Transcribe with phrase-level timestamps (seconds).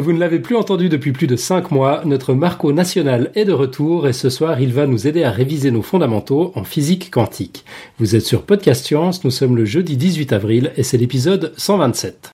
[0.00, 3.52] Vous ne l'avez plus entendu depuis plus de 5 mois, notre Marco national est de
[3.52, 7.66] retour et ce soir il va nous aider à réviser nos fondamentaux en physique quantique.
[7.98, 12.30] Vous êtes sur Podcast Science, nous sommes le jeudi 18 avril et c'est l'épisode 127.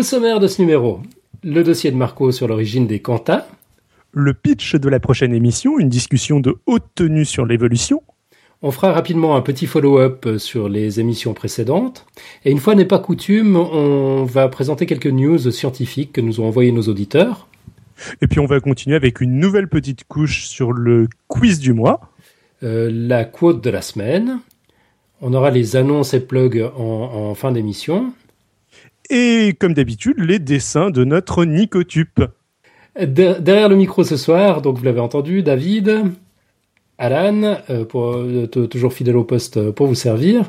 [0.00, 1.00] Au sommaire de ce numéro,
[1.42, 3.46] le dossier de Marco sur l'origine des quantas.
[4.12, 8.02] Le pitch de la prochaine émission, une discussion de haute tenue sur l'évolution.
[8.62, 12.06] On fera rapidement un petit follow-up sur les émissions précédentes.
[12.46, 16.46] Et une fois n'est pas coutume, on va présenter quelques news scientifiques que nous ont
[16.46, 17.46] envoyés nos auditeurs.
[18.22, 22.00] Et puis on va continuer avec une nouvelle petite couche sur le quiz du mois.
[22.62, 24.38] Euh, la quote de la semaine.
[25.20, 28.14] On aura les annonces et plugs en, en fin d'émission.
[29.10, 32.22] Et comme d'habitude, les dessins de notre Nicotup.
[32.96, 36.12] Derrière le micro ce soir, donc vous l'avez entendu, David,
[36.96, 40.48] Alan, euh, pour, euh, toujours fidèle au poste pour vous servir.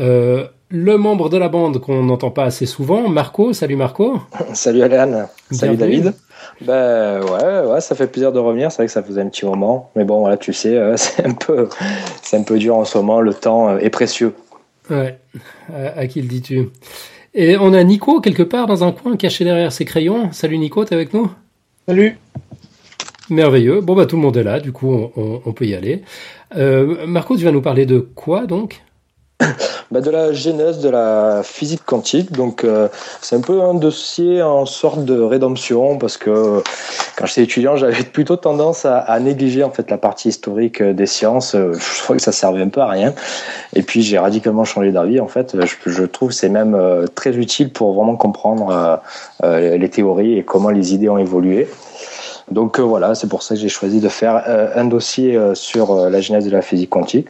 [0.00, 3.52] Euh, le membre de la bande qu'on n'entend pas assez souvent, Marco.
[3.52, 4.18] Salut Marco.
[4.54, 5.28] Salut Alan.
[5.50, 6.14] Salut David.
[6.62, 8.72] Ben ouais, ouais, ça fait plaisir de revenir.
[8.72, 11.34] C'est vrai que ça faisait un petit moment, mais bon, voilà, tu sais, c'est un
[11.34, 11.68] peu,
[12.22, 13.20] c'est un peu dur en ce moment.
[13.20, 14.32] Le temps est précieux.
[14.88, 15.18] Ouais.
[15.70, 16.70] À, à qui le dis-tu?
[17.34, 20.32] Et on a Nico quelque part dans un coin caché derrière ses crayons.
[20.32, 21.30] Salut Nico, t'es avec nous?
[21.86, 22.18] Salut.
[23.28, 23.80] Merveilleux.
[23.80, 26.02] Bon bah tout le monde est là, du coup on, on peut y aller.
[26.56, 28.82] Euh, Marco, tu vas nous parler de quoi donc?
[29.90, 32.30] bah, de la genèse de la physique quantique.
[32.30, 32.86] Donc, euh,
[33.20, 36.62] c'est un peu un dossier en sorte de rédemption parce que
[37.16, 41.56] quand j'étais étudiant, j'avais plutôt tendance à, négliger en fait la partie historique des sciences.
[41.56, 43.14] Je trouvais que ça servait un peu à rien.
[43.74, 45.18] Et puis, j'ai radicalement changé d'avis.
[45.18, 49.00] En fait, je, je trouve c'est même euh, très utile pour vraiment comprendre
[49.42, 51.68] euh, les théories et comment les idées ont évolué.
[52.52, 54.42] Donc voilà, c'est pour ça que j'ai choisi de faire
[54.74, 57.28] un dossier sur la genèse de la physique quantique.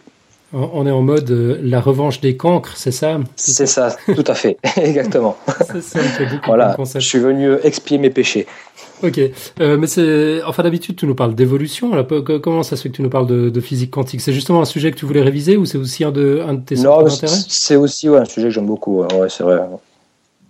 [0.53, 3.21] On est en mode euh, la revanche des cancres, c'est ça?
[3.37, 5.37] C'est ça, tout à fait, exactement.
[5.81, 6.00] ça,
[6.44, 8.47] voilà, je suis venu expier mes péchés.
[9.03, 9.21] Ok,
[9.60, 11.93] euh, mais c'est enfin d'habitude tu nous parles d'évolution.
[12.43, 14.21] Comment ça se fait que tu nous parles de, de physique quantique?
[14.21, 16.60] C'est justement un sujet que tu voulais réviser ou c'est aussi un de, un de
[16.60, 17.37] tes centres d'intérêt?
[17.49, 19.03] C'est aussi ouais, un sujet que j'aime beaucoup.
[19.03, 19.60] Ouais, c'est vrai.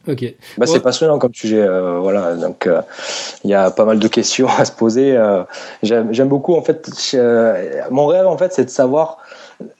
[0.08, 0.34] Ok.
[0.56, 2.34] Bah, c'est passionnant comme sujet, euh, voilà.
[2.34, 2.80] Donc il euh,
[3.44, 5.16] y a pas mal de questions à se poser.
[5.16, 5.42] Euh,
[5.82, 6.88] j'aime beaucoup en fait.
[7.90, 9.18] mon rêve en fait, c'est de savoir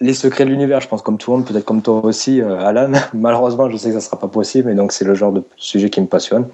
[0.01, 2.59] les secrets de l'univers, je pense, comme tout le monde, peut-être comme toi aussi, euh,
[2.61, 2.93] Alan.
[3.15, 5.91] Malheureusement, je sais que ça sera pas possible, et donc c'est le genre de sujet
[5.91, 6.47] qui me passionne.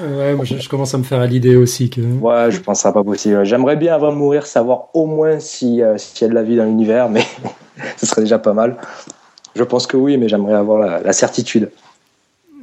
[0.00, 2.00] Ouais, moi je, commence à me faire à l'idée aussi que.
[2.00, 3.44] Ouais, je pense que ça sera pas possible.
[3.44, 5.96] J'aimerais bien avant de mourir savoir au moins euh, s'il y a
[6.28, 7.24] de la vie dans l'univers, mais
[7.96, 8.76] ce serait déjà pas mal.
[9.54, 11.70] Je pense que oui, mais j'aimerais avoir la, certitude.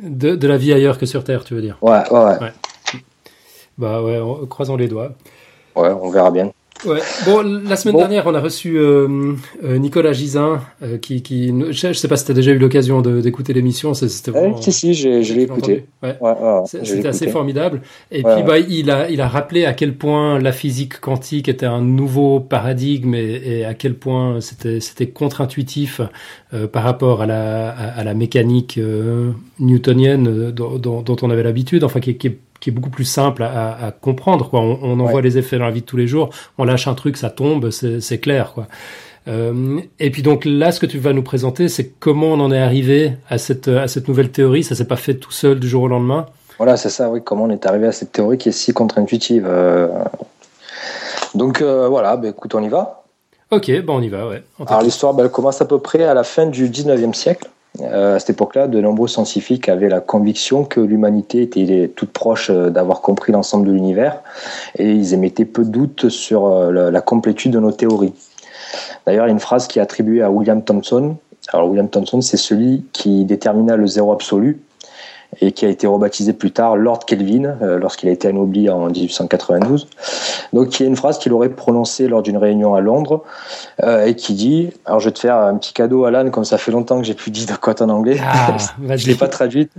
[0.02, 1.78] De, de, la vie ailleurs que sur Terre, tu veux dire?
[1.82, 2.40] Ouais, ouais, ouais.
[2.40, 2.54] ouais.
[3.78, 5.12] Bah ouais, croisons les doigts.
[5.76, 6.52] Ouais, on verra bien.
[6.86, 7.00] Ouais.
[7.26, 8.00] Bon, la semaine bon.
[8.00, 12.16] dernière, on a reçu euh, euh, Nicolas Gisin, euh, qui, qui, je, ne sais pas
[12.16, 13.94] si tu as déjà eu l'occasion d'écouter l'émission.
[13.94, 14.62] C'était vraiment.
[14.62, 15.86] Si, si, je l'ai écouté.
[16.02, 16.16] Ouais.
[16.22, 17.82] ouais, ouais C'était assez formidable.
[18.12, 21.66] Et puis, bah, il a, il a rappelé à quel point la physique quantique était
[21.66, 26.02] un nouveau paradigme et, et à quel point c'était, c'était contre-intuitif
[26.54, 28.80] euh, par rapport à la, à, à la mécanique
[29.60, 33.06] newtonienne dont, dont, dont, on avait l'habitude, enfin, qui, qui est qui est beaucoup plus
[33.06, 34.50] simple à, à comprendre.
[34.50, 34.60] Quoi.
[34.60, 35.12] On, on en ouais.
[35.12, 36.30] voit les effets dans la vie de tous les jours.
[36.58, 38.54] On lâche un truc, ça tombe, c'est clair.
[38.54, 38.68] Quoi.
[39.28, 42.52] Euh, et puis donc là, ce que tu vas nous présenter, c'est comment on en
[42.52, 44.64] est arrivé à cette, à cette nouvelle théorie.
[44.64, 46.26] Ça s'est pas fait tout seul du jour au lendemain.
[46.58, 47.10] Voilà, c'est ça.
[47.10, 49.46] Oui, comment on est arrivé à cette théorie qui est si contre-intuitive.
[49.48, 49.88] Euh...
[51.36, 53.04] Donc euh, voilà, bah, écoute, on y va.
[53.52, 54.28] Ok, bon, on y va.
[54.28, 54.44] Ouais.
[54.68, 57.50] Alors l'histoire, bah, elle commence à peu près à la fin du 19e siècle.
[57.82, 62.50] Euh, à cette époque-là, de nombreux scientifiques avaient la conviction que l'humanité était toute proche
[62.50, 64.22] euh, d'avoir compris l'ensemble de l'univers
[64.78, 68.14] et ils émettaient peu de doutes sur euh, la, complétude de nos théories.
[69.06, 71.16] D'ailleurs, il y a une phrase qui est attribuée à William Thomson.
[71.54, 74.60] Alors, William Thomson, c'est celui qui détermina le zéro absolu
[75.42, 78.90] et qui a été rebaptisé plus tard Lord Kelvin euh, lorsqu'il a été anobli en
[78.90, 79.88] 1892.
[80.54, 83.24] Donc il y a une phrase qu'il aurait prononcée lors d'une réunion à Londres
[83.84, 86.58] euh, et qui dit, alors je vais te faire un petit cadeau Alan, comme ça
[86.58, 88.58] fait longtemps que j'ai plus dit de quoi en anglais, ah,
[88.96, 89.72] je l'ai pas traduite,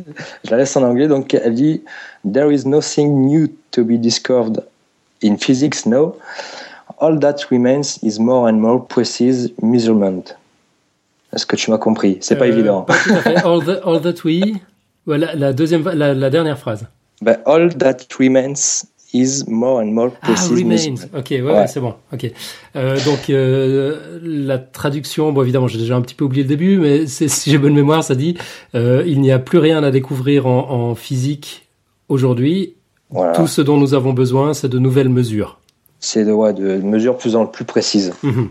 [0.45, 1.83] je la laisse en anglais, donc elle dit
[2.31, 4.63] There is nothing new to be discovered
[5.23, 6.15] in physics now.
[6.99, 10.23] All that remains is more and more precise measurement.
[11.33, 12.19] Est-ce que tu m'as compris?
[12.21, 12.83] C'est pas euh, évident.
[12.83, 13.37] Pas tout à fait.
[13.37, 14.61] All, the, all that we
[15.07, 16.87] la, la, deuxième, la, la, dernière phrase.
[17.23, 20.51] Ben, all that remains is more and more ah, precise.
[20.51, 21.19] Ah, remains.
[21.19, 21.95] Ok, ouais, c'est bon.
[22.13, 22.31] Ok.
[22.77, 26.79] Euh, donc euh, la traduction, bon évidemment, j'ai déjà un petit peu oublié le début,
[26.79, 28.37] mais si j'ai bonne mémoire, ça dit
[28.75, 31.69] euh, il n'y a plus rien à découvrir en, en physique
[32.09, 32.75] aujourd'hui.
[33.35, 35.59] Tout ce dont nous avons besoin, c'est de nouvelles mesures.
[35.99, 38.13] C'est de, ouais, de mesures plus en plus précises.
[38.23, 38.51] Mhm.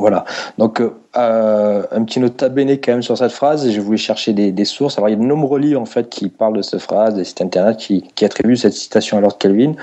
[0.00, 0.24] Voilà.
[0.58, 3.68] Donc, euh, un petit note bene quand même sur cette phrase.
[3.70, 4.98] J'ai voulu chercher des, sources.
[4.98, 7.24] Alors, il y a de nombreux livres en fait qui parlent de cette phrase, des
[7.24, 9.74] sites internet qui, qui attribuent cette citation à Lord Kelvin,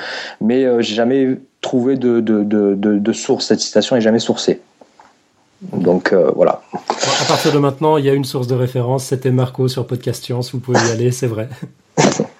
[0.42, 3.48] mais euh, j'ai jamais trouvé de, de, de, de, source.
[3.48, 4.62] Cette citation n'est jamais sourcée.
[5.74, 6.62] Donc euh, voilà.
[6.74, 9.06] À partir de maintenant, il y a une source de référence.
[9.06, 10.54] C'était Marco sur Podcast Science.
[10.54, 11.50] Vous pouvez y aller, c'est vrai.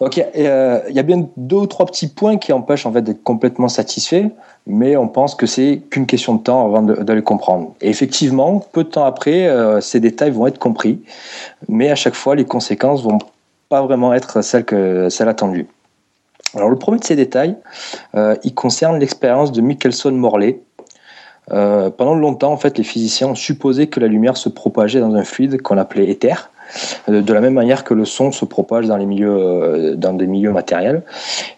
[0.00, 3.02] Donc euh, il y, a bien deux ou trois petits points qui empêchent en fait
[3.02, 4.30] d'être complètement satisfait,
[4.66, 7.74] mais on pense que c'est qu'une question de temps avant de, les comprendre.
[7.82, 11.00] Et effectivement, peu de temps après, euh, ces détails vont être compris,
[11.68, 13.18] mais à chaque fois, les conséquences vont
[13.68, 15.66] pas vraiment être celles que celles attendues.
[16.54, 17.56] Alors le premier de ces détails,
[18.14, 20.60] euh, il concerne l'expérience de Michelson-Morley.
[21.48, 25.24] pendant longtemps, en fait, les physiciens ont supposé que la lumière se propageait dans un
[25.24, 26.50] fluide qu'on appelait éther
[27.08, 30.26] de la même manière que le son se propage dans les milieux, euh, dans des
[30.26, 31.02] milieux matériels.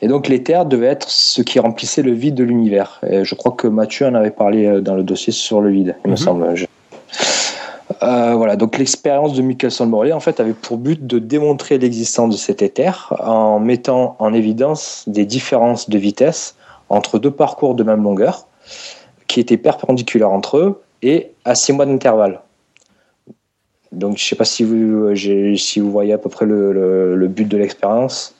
[0.01, 3.01] Et donc l'éther devait être ce qui remplissait le vide de l'univers.
[3.09, 5.97] Et je crois que Mathieu en avait parlé euh, dans le dossier sur le vide,
[6.05, 6.17] il me mhm.
[6.17, 6.55] semble.
[8.01, 12.63] voilà, donc l'expérience de Michelson-Morley en fait avait pour but de démontrer l'existence de cet
[12.63, 16.57] éther en mettant en évidence des différences de vitesse
[16.89, 18.47] entre deux parcours de même longueur
[19.27, 22.41] qui étaient perpendiculaires entre eux et à six mois d'intervalle.
[23.93, 27.47] Donc, je ne sais pas si vous, si vous voyez à peu près le, but
[27.47, 28.35] de l'expérience.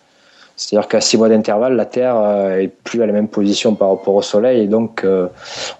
[0.57, 3.89] C'est-à-dire qu'à six mois d'intervalle, la Terre euh, est plus à la même position par
[3.89, 5.29] rapport au Soleil, et donc euh,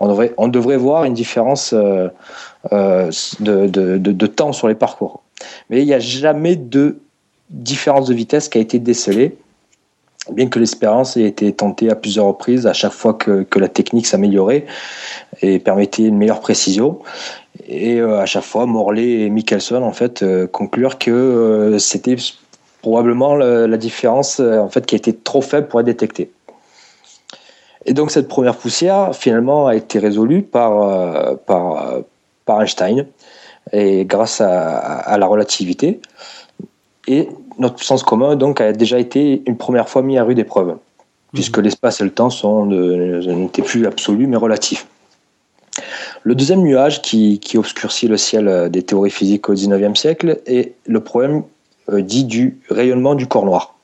[0.01, 2.09] on, devrait, on devrait voir une différence euh,
[2.71, 5.23] de, de, temps sur les parcours.
[5.69, 6.99] Mais il n'y a jamais de
[7.51, 9.37] différence de vitesse qui a été décelée,
[10.31, 13.69] bien que l'expérience ait été tentée à plusieurs reprises, à chaque fois que, que la
[13.69, 14.67] technique s'améliorait
[15.41, 17.01] et permettait une meilleure précision.
[17.67, 22.17] Et euh, à chaque fois, Morley et Michelson en fait euh, conclurent que euh, c'était
[22.81, 26.33] probablement la, différence en fait qui a été trop faible pour être détectée.
[27.85, 32.01] Et donc cette première poussière finalement a été résolue par, par,
[32.45, 33.07] par Einstein
[33.73, 36.01] et grâce à, à, la relativité.
[37.07, 40.77] Et notre sens commun donc a déjà été une première fois mis à rude épreuve,
[41.33, 41.65] puisque mhm.
[41.65, 44.87] l'espace et le temps sont n'étaient plus absolus mais relatifs.
[46.23, 50.75] Le deuxième nuage qui, obscurcit le ciel euh, des théories physiques au XIXe siècle est
[50.87, 51.43] le problème
[51.91, 53.75] euh, dit du rayonnement du corps noir,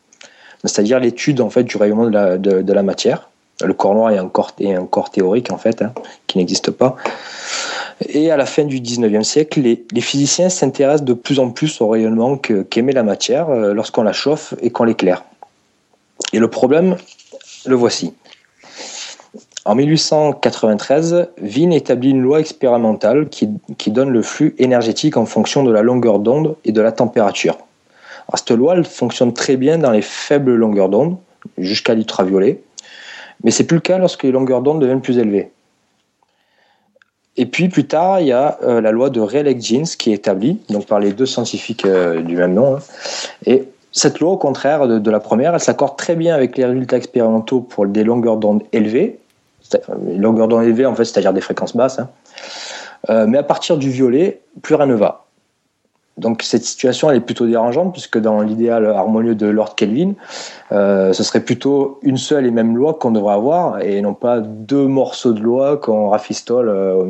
[0.63, 3.31] c'est-à-dire l'étude en fait du rayonnement de la, matière.
[3.65, 5.93] Le corps noir est un corps, un corps théorique en fait, hein,
[6.29, 6.97] qui n'existe pas.
[8.07, 11.89] Et à la fin du XIXe siècle, les, physiciens s'intéressent de plus en plus au
[11.89, 15.25] rayonnement qu'émet la matière euh, lorsqu'on la chauffe et qu'on l'éclaire.
[16.33, 16.97] Et le problème,
[17.67, 18.13] le voici.
[19.65, 23.51] En 1893, Wien établit une loi expérimentale qui,
[23.91, 27.59] donne le flux énergétique en fonction de la longueur d'onde et de la température.
[28.35, 31.17] cette loi fonctionne très bien dans les faibles longueurs d'onde,
[31.59, 32.63] jusqu'à l'ultraviolet,
[33.45, 35.51] mais c'est plus le cas lorsque les longueurs d'onde deviennent plus élevées.
[37.39, 40.61] Et puis plus tard, il y a euh, la loi de Rayleigh-Jeans qui est établie
[40.69, 42.77] donc par les deux scientifiques euh, du même nom.
[42.77, 42.81] Hein.
[43.47, 46.97] Et cette loi, au contraire de, la première, elle s'accorde très bien avec les résultats
[46.97, 49.21] expérimentaux pour des longueurs d'onde élevées,
[50.07, 52.01] une longueur d'onde élevée, en fait, c'est-à-dire des fréquences basses.
[52.01, 52.09] Hein.
[53.09, 55.28] Euh, mais à partir du violet, plus rien ne va.
[56.19, 60.13] Donc cette situation elle est plutôt dérangeante puisque dans l'idéal harmonieux de Lord Kelvin,
[60.73, 64.41] euh, ce serait plutôt une seule et même loi qu'on devrait avoir et non pas
[64.41, 67.07] deux morceaux de loi qu'on rafistole euh, au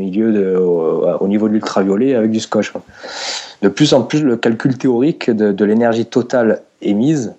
[1.28, 2.72] niveau de l'ultraviolet avec du scotch.
[3.62, 7.34] De plus en plus, le calcul théorique de, l'énergie totale émise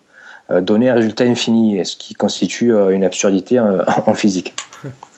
[0.61, 3.59] donnait un résultat infini, ce qui constitue une absurdité
[4.05, 4.53] en physique.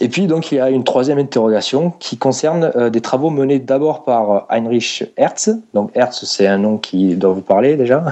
[0.00, 3.58] Et puis donc il y a une troisième interrogation qui concerne euh, des travaux menés
[3.58, 5.50] d'abord par euh, Heinrich Hertz.
[5.74, 8.04] Donc Hertz c'est un nom qui doit vous parler déjà.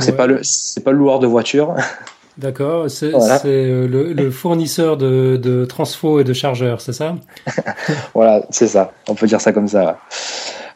[0.00, 1.74] c'est pas le c'est pas le loueur de voiture.
[2.38, 7.16] D'accord, c'est euh, le, fournisseur de, de transfo et de chargeurs, c'est ça?
[8.14, 8.92] Voilà, c'est ça.
[9.08, 9.98] On peut dire ça comme ça.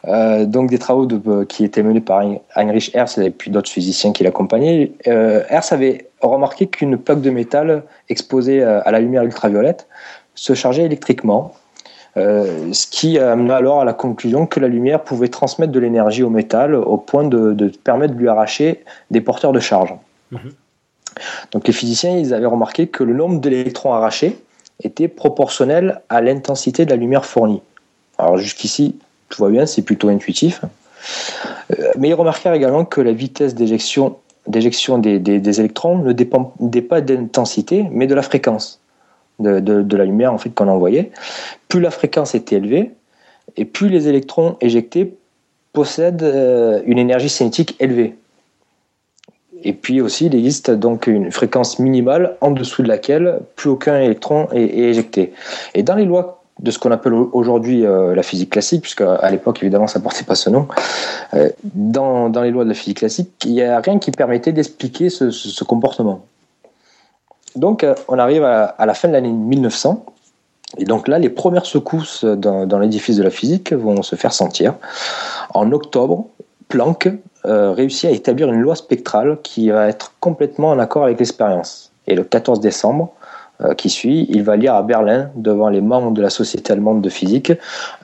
[0.07, 2.23] Euh, donc des travaux de, qui étaient menés par
[2.55, 4.91] Heinrich Hertz et puis d'autres physiciens qui l'accompagnaient.
[5.07, 9.87] Euh, Hertz avait remarqué qu'une plaque de métal exposée euh, à la lumière ultraviolette
[10.35, 11.53] se chargeait électriquement,
[12.17, 16.23] euh, ce qui amena alors à la conclusion que la lumière pouvait transmettre de l'énergie
[16.23, 19.93] au métal au point de, de, permettre de lui arracher des porteurs de charge.
[20.31, 20.51] Mhm.
[21.51, 24.37] Donc les physiciens ils avaient remarqué que le nombre d'électrons arrachés
[24.83, 27.61] était proportionnel à l'intensité de la lumière fournie.
[28.17, 28.97] Alors jusqu'ici,
[29.29, 30.61] tout va bien, c'est plutôt intuitif.
[31.79, 34.17] Euh, mais ils remarquèrent également que la vitesse d'éjection
[34.47, 36.53] d'éjection des, électrons ne dépend
[36.87, 38.79] pas d'intensité, mais de la fréquence
[39.39, 41.11] de, la lumière en fait qu'on envoyait.
[41.67, 42.91] Plus la fréquence était élevée,
[43.57, 45.15] et plus les électrons éjectés
[45.73, 48.15] possèdent euh, une énergie cinétique élevée.
[49.63, 53.99] Et puis aussi, il existe donc une fréquence minimale en dessous de laquelle plus aucun
[53.99, 55.33] électron est, éjecté.
[55.73, 59.29] Et dans les lois de ce qu'on appelle aujourd'hui euh, la physique classique, puisque à
[59.29, 60.67] l'époque évidemment ça portait pas ce nom,
[61.33, 64.53] euh, dans, dans, les lois de la physique classique, il n'y a rien qui permettait
[64.53, 66.25] d'expliquer ce, comportement.
[67.55, 70.05] Donc euh, on arrive à, à la fin de l'année 1900,
[70.77, 74.33] et donc là les premières secousses dans, dans l'édifice de la physique vont se faire
[74.33, 74.75] sentir.
[75.53, 76.25] En octobre,
[76.69, 77.09] Planck
[77.43, 81.91] réussit à établir une loi spectrale qui va être complètement en accord avec l'expérience.
[82.07, 83.13] Et le 14 décembre,
[83.77, 87.09] qui suit, il va lire à Berlin, devant les membres de la Société allemande de
[87.09, 87.53] physique,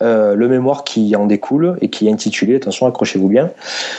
[0.02, 3.52] euh, le mémoire qui en découle et qui est intitulé, attention, accrochez-vous bien,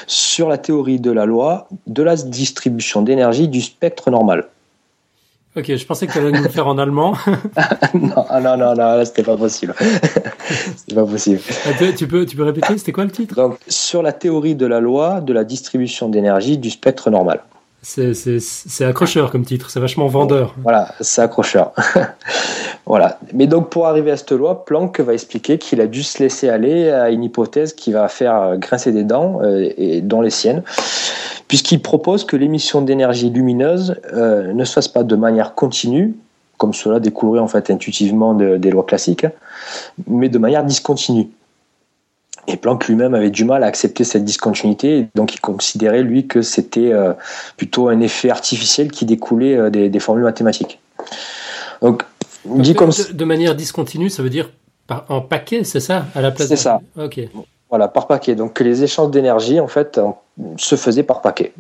[0.07, 4.47] sur la théorie de la loi de la distribution d'énergie du spectre normal.
[5.55, 7.15] Ok, je pensais que tu allais nous le faire en allemand.
[7.95, 9.75] non, non, non, non, c'était pas possible.
[10.77, 11.41] c'était pas possible.
[11.67, 13.35] Ah, tu peux, tu peux répéter, c'était quoi le titre?
[13.35, 17.43] Donc, sur la théorie de la loi de la distribution d'énergie du spectre normal.
[17.83, 20.55] C'est accrocheur comme titre, c'est vachement vendeur.
[20.63, 21.73] Voilà, c'est accrocheur.
[22.87, 23.19] voilà.
[23.35, 26.49] Mais donc pour arriver à cette loi, Planck va expliquer qu'il a dû se laisser
[26.49, 30.63] aller à une hypothèse qui va faire grincer des dents, euh, et dont les siennes,
[31.49, 36.15] puisqu'il propose que l'émission d'énergie lumineuse euh, ne se fasse pas de manière continue,
[36.59, 39.27] comme cela découlerait en fait intuitivement des lois classiques,
[40.07, 41.29] mais de manière discontinue.
[42.49, 46.43] Et Planck lui-même avait du mal à accepter cette discontinuité, donc il considérait lui que
[46.43, 47.13] c'était euh,
[47.57, 50.81] plutôt un effet artificiel qui découlait euh, des, formules mathématiques.
[51.83, 52.03] Donc,
[52.45, 54.51] dit comme de, de, manière discontinue, ça veut dire
[55.09, 56.49] en paquet, c'est ça, à la place.
[56.49, 56.81] C'est ça.
[56.97, 57.21] Ok.
[57.71, 58.35] Voilà, par paquet.
[58.35, 59.99] Donc que les échanges d'énergie, en fait,
[60.57, 61.53] se faisaient par paquet.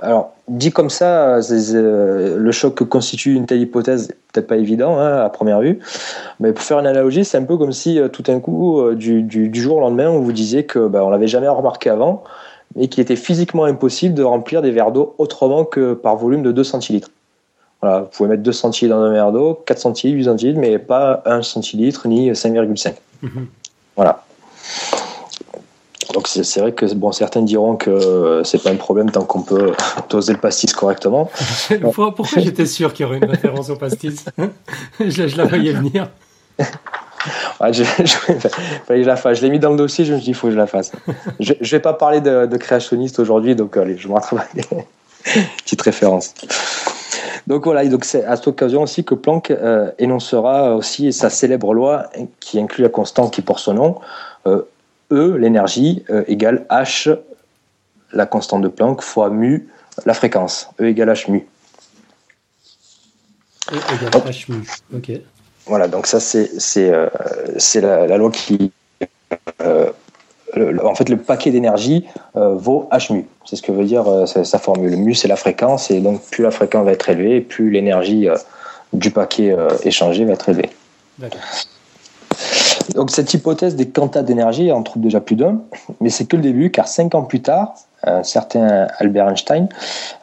[0.00, 4.56] Alors, dit comme ça, euh, le choc que constitue une telle hypothèse n'est peut-être pas
[4.56, 5.78] évident hein, à première vue,
[6.40, 8.94] mais pour faire une analogie, c'est un peu comme si euh, tout d'un coup, euh,
[8.94, 12.24] du, jour au lendemain, on vous disait que bah, on l'avait jamais remarqué avant,
[12.78, 16.52] et qu'il était physiquement impossible de remplir des verres d'eau autrement que par volume de
[16.52, 17.10] 2 centilitres.
[17.80, 20.78] Voilà, vous pouvez mettre 2 centilitres dans un verre d'eau, 4 centilitres, 8 centilitres, mais
[20.78, 22.94] pas 1 centilitre ni 5,5.
[23.22, 23.46] Mhm.
[23.96, 24.24] Voilà.
[26.14, 29.72] Donc c'est vrai que bon, certains diront que c'est pas un problème tant qu'on peut
[30.08, 31.28] doser le pastis correctement.
[31.92, 34.24] Pourquoi j'étais sûr qu'il y aurait une référence au pastis
[35.00, 36.08] je, la voyais venir.
[37.72, 40.56] je, je, l'ai mis dans le dossier, je me suis dit, il faut que je
[40.56, 40.92] la fasse.
[41.40, 44.46] Je ne vais pas parler de, créationniste aujourd'hui, donc allez, je me rattrape
[45.64, 46.32] petite référence.
[47.48, 51.74] Donc voilà, donc c'est à cette occasion aussi que Planck euh, énoncera aussi sa célèbre
[51.74, 52.04] loi
[52.40, 54.00] qui inclut la constante qui porte son nom,
[54.46, 54.62] euh,
[55.14, 57.16] E, l'énergie, euh, égale H,
[58.12, 59.68] la constante de Planck, fois mu,
[60.04, 60.68] la fréquence.
[60.80, 61.46] E égale H mu.
[63.72, 65.12] E égale H mu, ok.
[65.66, 67.08] Voilà, donc ça c'est euh,
[67.76, 68.72] la, la, loi qui...
[69.62, 69.90] Euh,
[70.84, 73.26] en fait, le paquet d'énergie vaut H mu.
[73.44, 74.96] C'est ce que veut dire sa formule.
[74.96, 78.28] Mu, c'est la fréquence, et donc plus la fréquence va être élevée, plus l'énergie
[78.92, 80.70] du paquet échangé va être élevée.
[81.18, 81.40] D'accord.
[82.94, 85.62] Donc cette hypothèse des quantas d'énergie en trouve déjà plus d'un,
[86.00, 87.74] mais c'est que le début, car cinq ans plus tard,
[88.06, 89.68] un certain Albert Einstein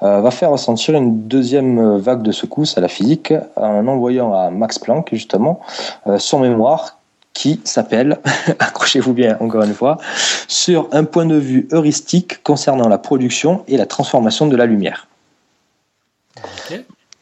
[0.03, 4.51] euh, va faire ressentir une deuxième vague de secousses à la physique en envoyant à
[4.51, 5.61] Max Planck justement
[6.07, 6.97] euh, son mémoire
[7.33, 8.19] qui s'appelle,
[8.59, 9.97] accrochez-vous bien encore une fois,
[10.47, 15.07] sur un point de vue heuristique concernant la production et la transformation de la lumière.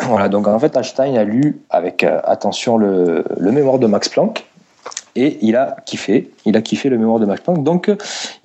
[0.01, 4.09] Voilà, donc en fait Einstein a lu avec euh, attention le, le mémoire de Max
[4.09, 4.48] Planck
[5.19, 7.61] et il a kiffé, il a kiffé le mémoire de Max Planck.
[7.61, 7.91] Donc,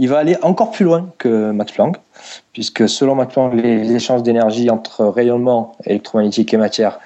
[0.01, 1.97] il va aller encore plus loin que Max Planck,
[2.53, 6.99] puisque selon Max Planck, les, échanges d'énergie entre rayonnement électromagnétique et matière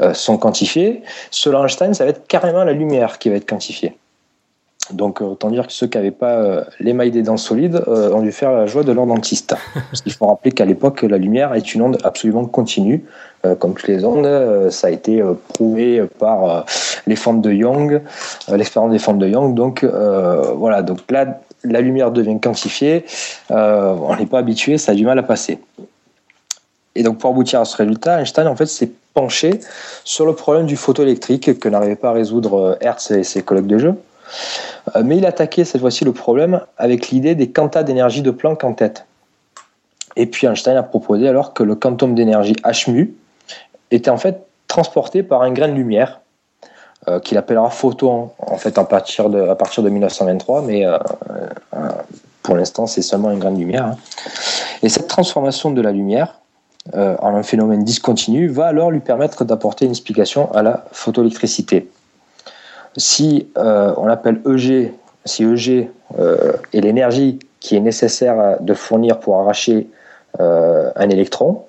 [0.00, 1.02] euh, sont quantifiés.
[1.30, 3.96] Selon Einstein, ça va être carrément la lumière qui va être quantifiée.
[4.92, 8.20] Donc, euh, autant dire que ceux qui n'avaient pas euh, l'émail des dents solides ont
[8.20, 9.56] dû faire la joie de leur dentiste.
[9.90, 13.04] Parce qu'il faut rappeler qu'à l'époque, la lumière est une onde absolument continue.
[13.58, 16.64] comme toutes les ondes, ça a été prouvé par
[17.06, 18.00] les formes de Young, euh,
[18.48, 19.54] l'expérience des formes de Young.
[19.54, 23.04] Donc euh, voilà, donc là, la lumière devient quantifiée.
[23.50, 25.58] Euh, on n'est pas habitué, ça a du mal à passer.
[26.94, 29.60] Et donc pour aboutir à ce résultat, Einstein en fait s'est penché
[30.04, 33.78] sur le problème du photoélectrique que n'arrivait pas à résoudre Hertz et ses collègues de
[33.78, 33.94] jeu.
[35.02, 38.74] Mais il attaquait cette fois-ci le problème avec l'idée des quantas d'énergie de Planck en
[38.74, 39.06] tête.
[40.16, 43.14] Et puis Einstein a proposé alors que le quantum d'énergie h mu
[43.90, 46.20] était en fait transporté par un grain de lumière
[47.06, 50.96] euh, qu'il appellera photon en fait à partir de, à partir de 1923, mais euh,
[51.76, 51.88] euh,
[52.42, 53.88] pour l'instant c'est seulement une grande lumière.
[53.88, 53.96] Hein.
[54.82, 56.40] Et cette transformation de la lumière
[56.94, 61.90] en un phénomène discontinu va alors lui permettre d'apporter une explication à la photoélectricité.
[62.98, 64.92] Si on appelle EG,
[65.24, 69.88] si EG est l'énergie qui est nécessaire de fournir pour arracher
[70.38, 71.62] un électron,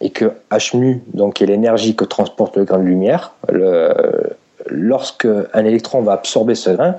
[0.00, 3.34] et que H donc, est l'énergie que transporte le grain de lumière,
[4.70, 6.96] lorsque un électron va absorber ce grain,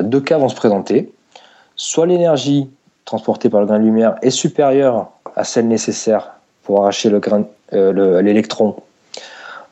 [0.00, 1.12] deux cas vont se présenter.
[1.76, 2.68] Soit l'énergie
[3.04, 6.32] transportée par le grain de lumière est supérieure à celle nécessaire
[6.64, 7.10] pour arracher
[7.72, 8.76] euh, l'électron.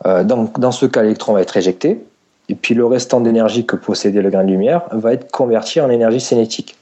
[0.06, 2.04] Euh, donc, dans ce cas, l'électron va être éjecté,
[2.49, 5.90] et puis le restant d'énergie que possédait le grain de lumière va être converti en
[5.90, 6.76] énergie cinétique.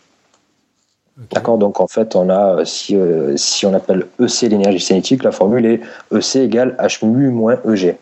[1.31, 1.59] D'accord?
[1.59, 2.65] Donc en fait, on a, euh,
[3.37, 5.81] si, on appelle EC l'énergie cinétique, la formule est
[6.15, 7.97] EC égale H mu moins EG.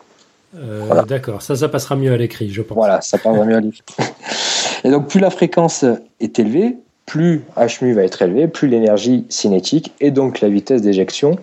[1.07, 2.75] D'accord, ça, ça passera mieux à l'écrit, je pense.
[2.75, 3.83] Voilà, ça passera mieux à l'écrit.
[4.83, 5.85] Et donc, plus la fréquence
[6.19, 10.81] est élevée, plus H mu va être élevé, plus l'énergie cinétique et donc la vitesse
[10.81, 11.37] d'éjection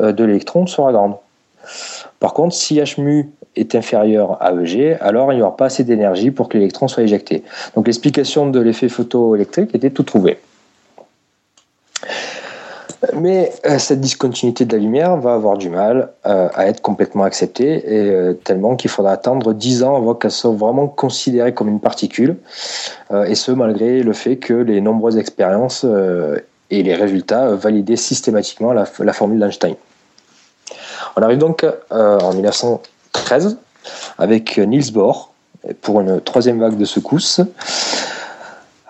[0.00, 1.14] euh, de l'électron sera grande.
[2.18, 5.84] Par contre, si H mu est inférieur à EG, alors il n'y aura pas assez
[5.84, 7.44] d'énergie pour que l'électron soit éjecté.
[7.76, 10.38] Donc l'explication de l'effet photoélectrique était tout trouvée.
[13.14, 17.24] Mais euh, cette discontinuité de la lumière va avoir du mal euh, à être complètement
[17.24, 21.68] acceptée, et euh, tellement qu'il faudra attendre 10 ans avant qu'elle soit vraiment considérée comme
[21.68, 22.36] une particule,
[23.26, 25.84] et ce malgré le fait que les nombreuses expériences
[26.70, 29.74] et les résultats validaient systématiquement la, la formule d'Einstein.
[31.16, 33.58] On arrive donc en 1913
[34.16, 35.34] avec Niels Bohr
[35.82, 37.42] pour une troisième vague de secousses.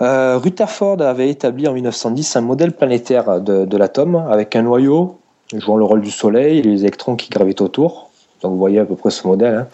[0.03, 5.19] Euh, Rutherford avait établi en 1910 un modèle planétaire de, l'atome avec un noyau
[5.55, 8.11] jouant le rôle du Soleil et les électrons qui gravitent autour.
[8.41, 9.67] Donc vous voyez à peu près ce modèle.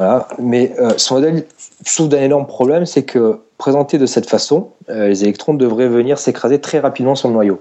[0.00, 0.24] Hein.
[0.38, 1.44] Mais euh, ce modèle
[1.84, 6.18] souffre d'un énorme problème, c'est que présenté de cette façon, euh, les électrons devraient venir
[6.18, 7.60] s'écraser très rapidement sur le noyau.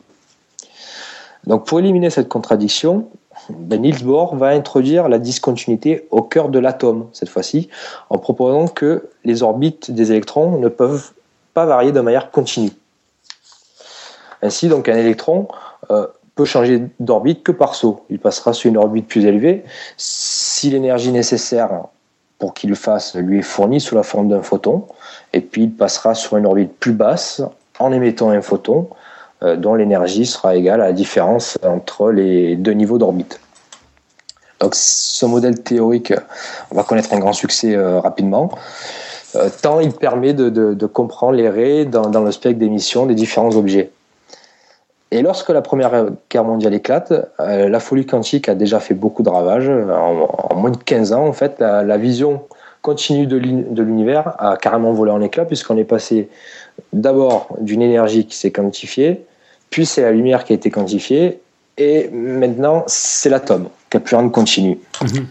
[1.46, 3.07] Donc pour éliminer cette contradiction,
[3.50, 7.69] ben Niels Bohr va introduire la discontinuité au cœur de l'atome, cette fois-ci,
[8.10, 11.12] en proposant que les orbites des électrons ne peuvent
[11.66, 12.72] varier de manière continue.
[14.41, 15.48] Ainsi, donc, un électron
[15.91, 18.06] euh, peut changer d'orbite que par saut.
[18.10, 19.63] Il passera sur une orbite plus élevée
[19.98, 21.70] si l'énergie nécessaire
[22.39, 24.86] pour qu'il le fasse lui est fournie sous la forme d'un photon,
[25.34, 27.41] et puis il passera sur une orbite plus basse
[27.80, 28.89] en émettant un photon
[29.43, 33.39] euh, dont l'énergie sera égale à la différence entre les deux niveaux d'orbite.
[34.60, 36.13] Donc ce modèle théorique
[36.72, 38.52] va connaître un grand succès euh, rapidement.
[39.36, 43.92] Euh, tant il permet de, comprendre les raies dans, le spectre d'émission des différents objets.
[45.12, 49.24] Et lorsque la Première Guerre mondiale éclate, euh, la folie quantique a déjà fait beaucoup
[49.24, 49.70] de ravages.
[49.70, 52.42] En, moins de 15 ans, en fait, la, vision
[52.82, 56.30] continue de l'univers a carrément volé en éclats, puisqu'on est passé
[56.94, 59.26] d'abord d'une énergie qui s'est quantifiée,
[59.70, 61.40] puis c'est la lumière qui a été quantifiée,
[61.78, 64.80] et maintenant c'est l'atome qui a plus rien continu.
[65.02, 65.28] Mhm.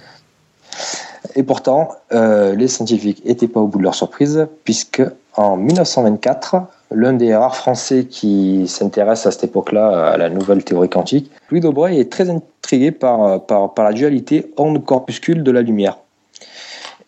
[1.35, 5.03] Et pourtant, euh, les scientifiques n'étaient pas au bout de leur surprise, puisque
[5.35, 6.57] en 1924,
[6.93, 11.61] l'un des rares Français qui s'intéresse à cette époque-là à la nouvelle théorie quantique, Louis
[11.61, 15.99] Daubreuil est très intrigué par, par, la dualité onde-corpuscule de la lumière.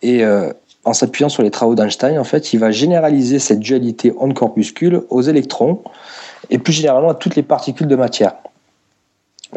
[0.01, 0.51] Et euh,
[0.85, 5.21] en s'appuyant sur les travaux d'Einstein, en fait, il va généraliser cette dualité onde-corpuscule aux
[5.21, 5.79] électrons
[6.49, 8.33] et plus généralement à toutes les particules de matière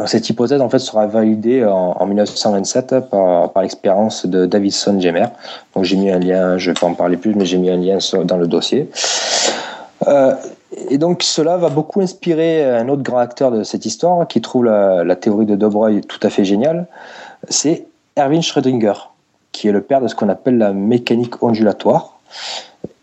[0.07, 5.27] cette hypothèse en fait sera validée en, 1927 par, l'expérience de Davidson Gemer.
[5.75, 7.77] Donc j'ai mis un lien, je vais pas en parler plus, mais j'ai mis un
[7.77, 8.91] lien dans le dossier.
[10.09, 10.35] Euh,
[10.89, 14.65] et donc cela va beaucoup inspirer un autre grand acteur de cette histoire qui trouve
[14.65, 16.87] la, théorie de Dobreuil tout à fait géniale.
[17.49, 18.95] C'est Erwin Schrödinger,
[19.53, 22.19] qui est le père de ce qu'on appelle la mécanique ondulatoire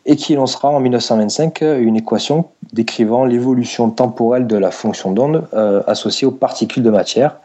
[0.05, 5.81] et qui énoncera en 1925 une équation décrivant l'évolution temporelle de la fonction d'onde euh,
[5.87, 7.37] associée aux particules de matière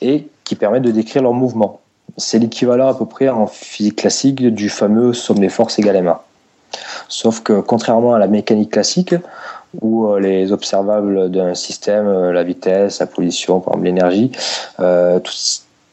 [0.00, 1.80] et qui permet de décrire leur mouvement.
[2.16, 6.24] C'est l'équivalent à peu près en physique classique du fameux somme des forces égale ma.
[7.08, 9.14] Sauf que contrairement à la mécanique classique,
[9.80, 14.32] où euh, les observables d'un système, euh, la vitesse, la position, par exemple l'énergie,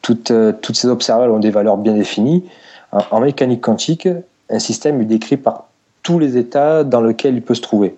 [0.00, 2.44] toutes, toutes, ces observables ont des valeurs bien définies,
[2.90, 4.08] en mécanique quantique,
[4.50, 5.68] un système est décrit par
[6.02, 7.94] tous les états dans lesquels il peut se trouver.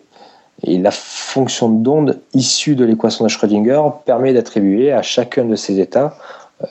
[0.63, 5.81] Et la fonction d'onde issue de l'équation de Schrödinger permet d'attribuer à chacun de ces
[5.81, 6.17] états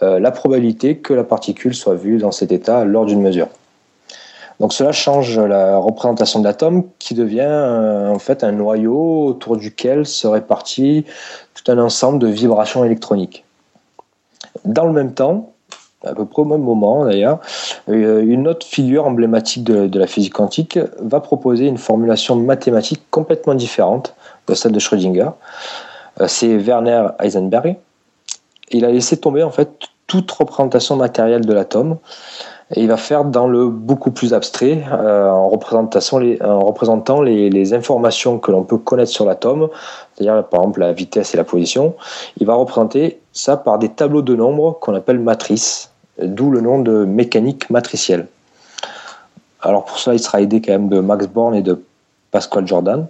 [0.02, 3.50] euh, la probabilité que la particule soit vue dans cet état lors d'une mesure.
[4.60, 9.58] Donc cela change la représentation de l'atome qui devient euh, en fait un noyau autour
[9.58, 11.06] duquel se répartit
[11.54, 13.44] tout un ensemble de vibrations électroniques.
[14.64, 15.53] Dans le même temps,
[16.04, 17.40] à peu près au même moment d'ailleurs,
[17.90, 23.56] euh, une autre figure emblématique de, la physique quantique va proposer une formulation mathématique complètement
[23.56, 24.16] différente
[24.48, 25.30] de celle de Schrödinger.
[26.22, 27.78] Euh, c'est Werner Heisenberg
[28.74, 29.70] il a laissé tomber en fait
[30.08, 31.98] toute représentation matérielle de l'atome
[32.76, 38.40] et il va faire dans le beaucoup plus abstrait euh, en, représentant les, les informations
[38.40, 39.70] que l'on peut connaître sur l'atome,
[40.16, 41.96] c'est-à-dire par exemple la vitesse et la position.
[42.38, 46.80] Il va représenter ça par des tableaux de nombres qu'on appelle matrices, d'où le nom
[46.80, 48.28] de mécanique matricielle.
[49.62, 51.82] Alors pour ça, il sera aidé quand même de Max Born et de
[52.32, 53.08] Pascal Jordan.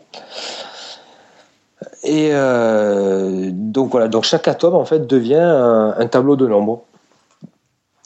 [2.03, 6.83] Et euh, donc voilà, donc chaque atome en fait devient un, tableau de nombres.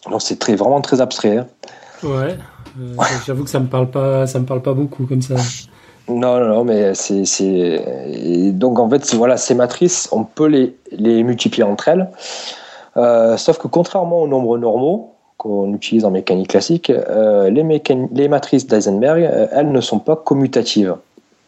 [0.09, 1.37] Donc c'est très vraiment très abstrait.
[1.37, 1.47] Hein.
[2.03, 2.37] Ouais.
[2.79, 5.35] Euh, j'avoue que ça me parle pas, ça me parle pas beaucoup comme ça.
[6.07, 11.21] Non, non, non, mais c'est donc en fait voilà ces matrices, on peut les, les
[11.23, 12.09] multiplier entre elles.
[12.97, 17.81] Euh, sauf que contrairement aux nombres normaux qu'on utilise en mécanique classique, les,
[18.11, 20.95] les matrices d'Eisenberg, elles ne sont pas commutatives.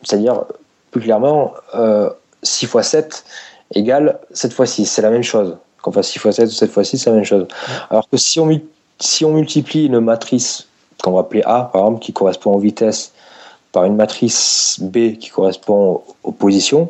[0.04, 0.44] C'est-à-dire,
[0.92, 1.54] plus clairement,
[2.44, 3.26] 6 x 7
[3.74, 4.86] égale 7 x 6.
[4.86, 5.58] C'est la même chose.
[5.82, 7.48] Qu'on fasse 6 x 7 ou 7 x 6, c'est la même chose.
[7.90, 8.50] Alors que si on,
[9.00, 10.68] si on multiplie une matrice
[11.04, 13.14] qu'on va appeler A, par exemple, qui correspond aux vitesses,
[13.72, 16.90] par une matrice B qui correspond aux positions,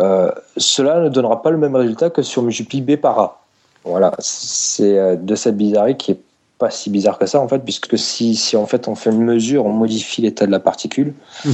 [0.00, 3.39] euh, cela ne donnera pas le même résultat que si on multiplie B par A.
[3.84, 6.20] Voilà, c'est euh, de cette bizarrerie qui est
[6.60, 9.24] pas si bizarre que ça en fait, puisque si, si en fait on fait une
[9.24, 11.14] mesure, on modifie l'état de la particule,
[11.44, 11.52] mhm.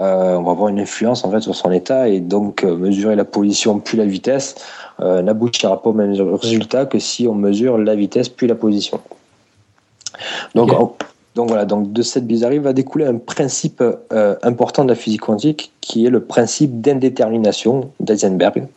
[0.00, 3.16] euh, on va avoir une influence en fait sur son état et donc euh, mesurer
[3.16, 4.54] la position puis la vitesse
[5.00, 9.00] euh, n'aboutira pas au même résultat que si on mesure la vitesse puis la position.
[10.54, 10.70] Donc,
[11.34, 13.82] donc voilà, donc de cette bizarrerie va découler un principe
[14.42, 18.68] important de la physique quantique qui est le principe d'indétermination d'Eisenberg.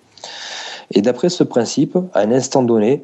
[0.91, 3.03] Et d'après ce principe, à un instant donné,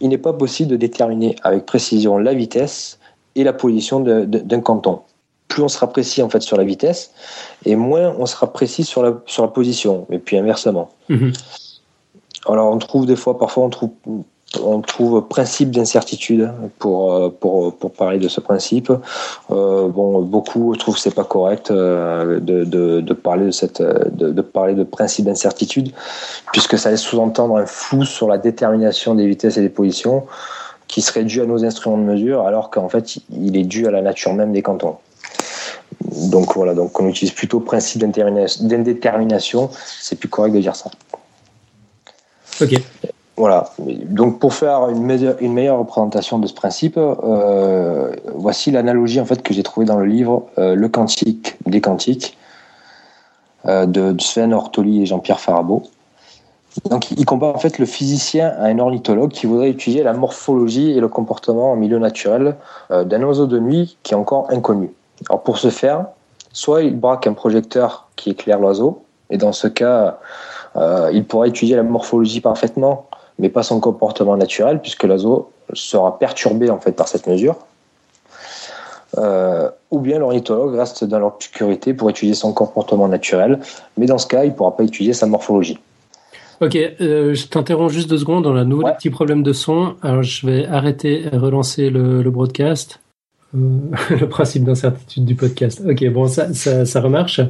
[0.00, 2.98] il n'est pas possible de déterminer avec précision la vitesse
[3.34, 5.00] et la position d'un canton.
[5.48, 7.12] Plus on sera précis en fait sur la vitesse,
[7.64, 10.90] et moins on sera précis sur la, sur la position, et puis inversement.
[11.08, 11.32] Mhm.
[12.46, 13.90] Alors on trouve des fois, parfois on trouve
[14.62, 18.92] on trouve principe d'incertitude pour, euh, pour, pour, parler de ce principe.
[19.50, 24.42] Euh, bon, beaucoup trouvent que c'est pas correct euh, de, de, parler de cette de
[24.42, 25.92] parler de principe d'incertitude,
[26.52, 30.24] puisque ça laisse sous-entendre un flou sur la détermination des vitesses et des positions
[30.88, 33.90] qui serait dû à nos instruments de mesure, alors qu'en fait il est dû à
[33.90, 34.96] la nature même des cantons.
[36.30, 40.90] Donc voilà, donc on utilise plutôt principe d'indétermination, c'est plus correct de dire ça.
[42.60, 42.80] Ok.
[43.36, 43.70] Voilà.
[43.78, 49.52] Donc pour faire une meilleure, représentation de ce principe, euh, voici l'analogie en fait que
[49.52, 52.38] j'ai trouvée dans le livre euh, Le quantique des quantiques
[53.66, 55.82] euh, de Sven Ortoli et Jean-Pierre Farabeau.
[56.90, 60.90] Donc il compare en fait le physicien à un ornithologue qui voudrait étudier la morphologie
[60.92, 62.56] et le comportement en milieu naturel
[62.90, 64.92] d'un oiseau de nuit qui est encore inconnu.
[65.28, 66.06] Alors pour ce faire,
[66.52, 70.18] soit il braque un projecteur qui éclaire l'oiseau, et dans ce cas,
[71.12, 73.06] il pourra étudier la morphologie parfaitement
[73.38, 77.56] mais pas son comportement naturel, puisque l'oiseau sera perturbé en fait par cette mesure.
[79.18, 83.60] Euh, ou bien l'ornithologue reste dans l'obscurité pour étudier son comportement naturel,
[83.96, 85.78] mais dans ce cas, il ne pourra pas étudier sa morphologie.
[86.60, 88.46] Ok, euh, je t'interromps juste deux secondes.
[88.46, 89.94] On a nouveau petit problème de son.
[90.02, 93.00] Alors je vais arrêter et relancer le, broadcast.
[93.54, 93.58] Euh,
[94.10, 95.82] le principe d'incertitude du podcast.
[95.88, 97.40] Ok, bon, ça, ça, ça remarche.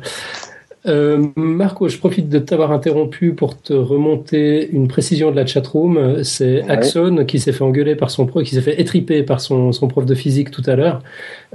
[0.87, 6.23] Euh, Marco, je profite de t'avoir interrompu pour te remonter une précision de la chatroom.
[6.25, 9.73] C'est Axon qui s'est fait engueuler par son prof, qui s'est fait étriper par son,
[9.73, 11.03] son, prof de physique tout à l'heure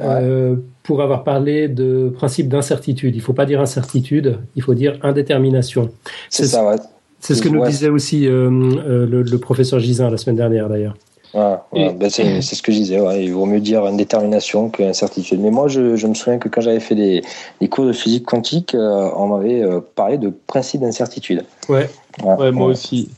[0.01, 3.15] euh, pour avoir parlé de principe d'incertitude.
[3.15, 5.91] Il faut pas dire incertitude, il faut dire indétermination.
[6.29, 6.77] C'est ça, ouais.
[7.19, 10.69] C'est ce que nous disait aussi euh, euh le, le, professeur Gisin la semaine dernière
[10.69, 10.95] d'ailleurs.
[11.33, 12.99] Ben, c'est ce que je disais.
[13.21, 15.39] Il vaut mieux dire une détermination qu'incertitude.
[15.39, 17.21] Mais moi, je, je, me souviens que quand j'avais fait des,
[17.61, 21.45] des, cours de physique quantique, euh, on m'avait euh, parlé de principe d'incertitude.
[21.67, 21.89] Ouais.
[22.23, 23.09] ouais, moi aussi.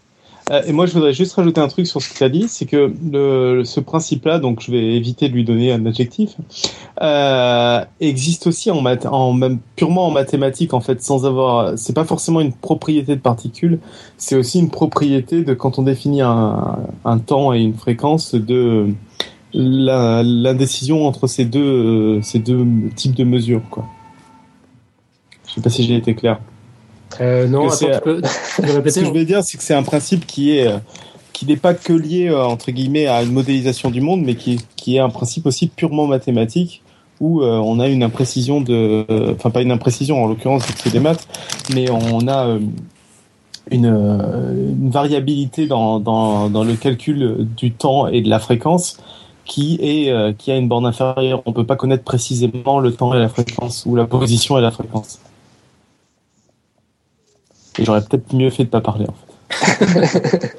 [0.52, 2.66] Euh, et moi, je voudrais juste rajouter un truc sur ce tu as dit, c'est
[2.66, 2.94] que
[3.64, 6.36] ce principe-là, donc je vais éviter de lui donner un adjectif,
[7.02, 8.70] euh, existe aussi
[9.76, 11.78] purement en mathématiques en fait, sans avoir.
[11.78, 13.80] C'est pas forcément une propriété de particules,
[14.18, 16.78] c'est aussi une propriété de quand on définit un,
[17.26, 18.94] temps et une fréquence de
[19.54, 23.86] l'indécision entre ces deux ces deux types de mesures quoi.
[25.48, 26.40] Je sais pas si j'ai été clair.
[27.20, 28.22] Euh, non, attends, tu peux,
[28.60, 30.78] répéter Ce que je veux dire, c'est que c'est un principe qui est euh,
[31.34, 34.60] qui n'est pas que lié euh, entre guillemets à une modélisation du monde, mais qui
[34.76, 36.84] qui est un principe aussi purement mathématique
[37.20, 41.28] où on a une imprécision de, enfin pas une imprécision en l'occurrence c'est des maths,
[41.72, 42.58] mais on a
[43.70, 48.98] une, une, variabilité dans, dans, dans le calcul du temps et de la fréquence
[49.46, 51.44] qui est qui a une borne inférieure.
[51.46, 54.72] On peut pas connaître précisément le temps et la fréquence ou la position et la
[54.72, 55.20] fréquence.
[57.80, 60.58] Et j'aurais peut-être mieux fait de pas parler en fait.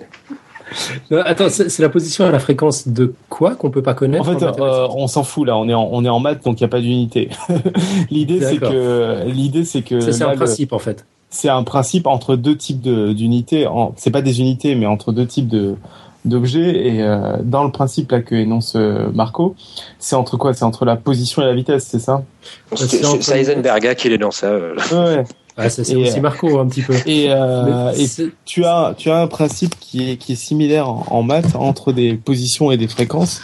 [1.24, 4.44] attends, c'est la position à la fréquence de quoi qu'on peut pas connaître En fait,
[4.44, 5.56] euh, on s'en fout là.
[5.56, 7.28] On est en, on est en maths, donc il n'y a pas d'unité.
[8.10, 11.04] l'idée, c'est que l'idée, c'est que c'est un principe en fait.
[11.30, 13.66] C'est un principe entre deux types d'unités.
[13.96, 15.76] C'est pas des unités, mais entre deux types de
[16.24, 16.86] d'objets.
[16.86, 19.54] Et euh, dans le principe là que énonce euh, Marco,
[19.98, 20.54] c'est entre quoi?
[20.54, 22.22] C'est entre la position et la vitesse, c'est ça?
[22.74, 24.56] C'est Heisenberg qui l'énonce ça.
[24.56, 25.24] Ouais.
[25.56, 26.94] Ah, c'est aussi Marco un petit peu.
[27.06, 28.06] Et, euh, et
[28.46, 32.14] tu as tu as un principe qui est qui est similaire en, maths entre des
[32.14, 33.42] positions et des fréquences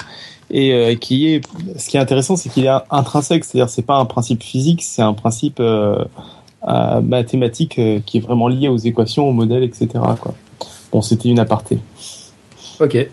[0.50, 1.42] et euh, qui est
[1.76, 5.02] ce qui est intéressant c'est qu'il est intrinsèque c'est-à-dire c'est pas un principe physique c'est
[5.02, 6.02] un principe euh,
[7.02, 9.88] mathématique euh, qui est vraiment lié aux équations aux modèles etc
[10.20, 10.34] quoi.
[10.90, 11.78] Bon c'était une aparté.
[12.80, 13.06] Ok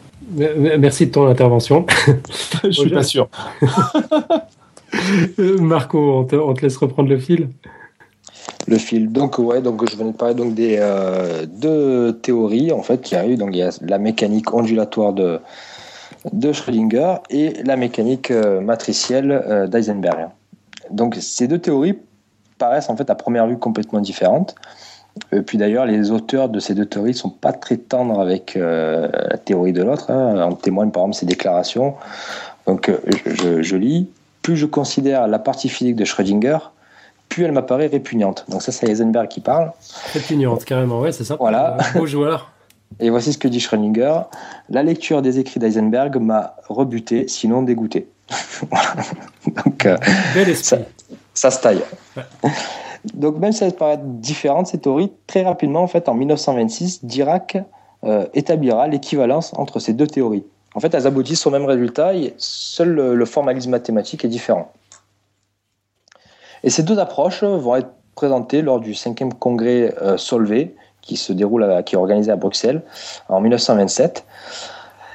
[0.78, 1.86] merci de ton intervention.
[2.64, 3.28] Je suis pas sûr.
[5.60, 7.50] Marco on te, on te laisse reprendre le fil
[8.68, 9.12] le fil.
[9.12, 13.16] Donc ouais, donc je venais de parler donc des euh, deux théories en fait qui
[13.16, 13.38] arrivent.
[13.38, 15.40] Donc il y a la mécanique ondulatoire de
[16.34, 20.30] de Schrödinger et la mécanique euh, matricielle euh, d'Eisenberg.
[20.90, 21.98] Donc ces deux théories
[22.58, 24.56] paraissent en fait à première vue complètement différentes.
[25.32, 29.38] Et puis d'ailleurs, les auteurs de ces deux théories sont pas très tendres avec la
[29.38, 30.12] théorie de l'autre.
[30.12, 30.42] Hein.
[30.42, 31.94] En témoigne par exemple ces déclarations.
[32.68, 32.92] Donc
[33.26, 34.10] je lis.
[34.42, 36.58] Plus je considère la partie physique de Schrödinger,
[37.30, 38.46] plus elle m'apparaît répugnante.
[38.50, 39.72] Donc ça, c'est Heisenberg qui parle.
[40.14, 41.38] Répugnante, carrément, ouais, c'est ça.
[41.40, 41.78] Voilà.
[41.96, 42.52] Beau joueur.
[43.00, 44.22] Et voici ce que dit Schrödinger.
[44.70, 48.08] La lecture des écrits d'Eisenberg m'a rebuté, sinon dégoûté.
[49.66, 49.98] Donc, euh,
[51.34, 51.82] Ça, se taille.
[53.14, 57.58] Donc même si ça paraît différent, cette théorie, très rapidement, en fait, en 1926, Dirac
[58.04, 60.46] euh, établira l'équivalence entre ces deux théories.
[60.74, 64.72] En fait, elles aboutissent au même résultat, seul le formalisme mathématique est différent.
[66.66, 71.32] Et ces deux approches vont être présentées lors du cinquième congrès euh, Solvay, qui se
[71.32, 72.82] déroule, qui est organisé à Bruxelles
[73.30, 74.26] en 1927.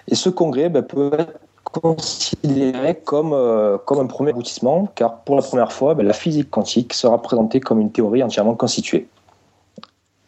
[0.08, 5.34] Et ce congrès ben, peut être considéré comme, euh, comme un premier aboutissement, car pour
[5.34, 9.08] la première fois, ben, la physique quantique sera présentée comme une théorie entièrement constituée.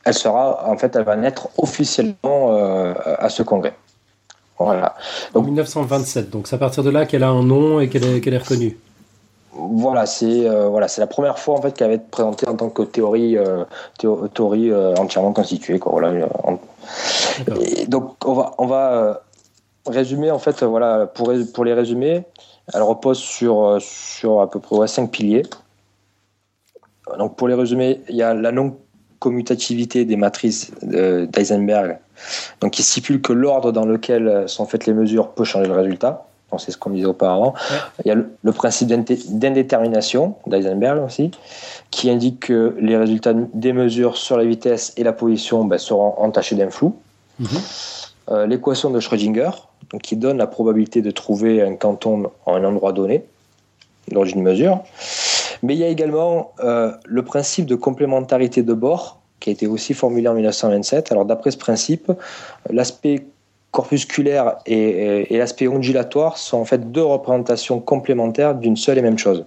[0.05, 3.75] Elle sera, en fait, elle va naître officiellement euh, à ce congrès.
[4.59, 4.97] Voilà.
[5.35, 8.39] En 1927, donc c'est à partir de là qu'elle a un nom et qu'elle est
[8.39, 8.77] reconnue
[9.55, 12.57] voilà, c'est euh, voilà, c'est la première fois en fait qu'elle va être présentée en
[12.57, 13.65] tant que théorie, euh,
[13.99, 15.79] théorie euh, entièrement constituée.
[15.79, 16.27] Quoi, voilà.
[17.87, 19.23] donc on va on va
[19.87, 22.25] résumer en fait voilà pour pour les résumer,
[22.73, 25.43] elle repose sur sur à peu près cinq piliers.
[27.19, 28.79] Donc pour les résumer, il y a la non
[29.19, 31.99] commutativité des matrices d'Eisenberg,
[32.61, 36.27] donc qui stipule que l'ordre dans lequel sont faites les mesures peut changer le résultat
[36.59, 37.55] c'est ce qu'on disait auparavant.
[38.05, 41.31] Il y a le, principe d'indétermination d'Eisenberg aussi,
[41.91, 46.15] qui indique que les résultats des mesures sur la vitesse et la position ben, seront
[46.19, 46.97] entachés d'un flou.
[47.39, 47.49] Mhm.
[48.31, 49.51] Euh, l'équation de Schrödinger,
[50.03, 53.25] qui donne la probabilité de trouver un canton en un endroit donné,
[54.11, 54.81] dans une mesure.
[55.63, 59.67] Mais il y a également euh, le principe de complémentarité de bord, qui a été
[59.67, 61.11] aussi formulé en 1927.
[61.11, 62.13] Alors d'après ce principe,
[62.71, 63.27] l'aspect
[63.73, 69.45] corpusculaire et, l'aspect ondulatoire sont en fait deux représentations complémentaires d'une seule et même chose.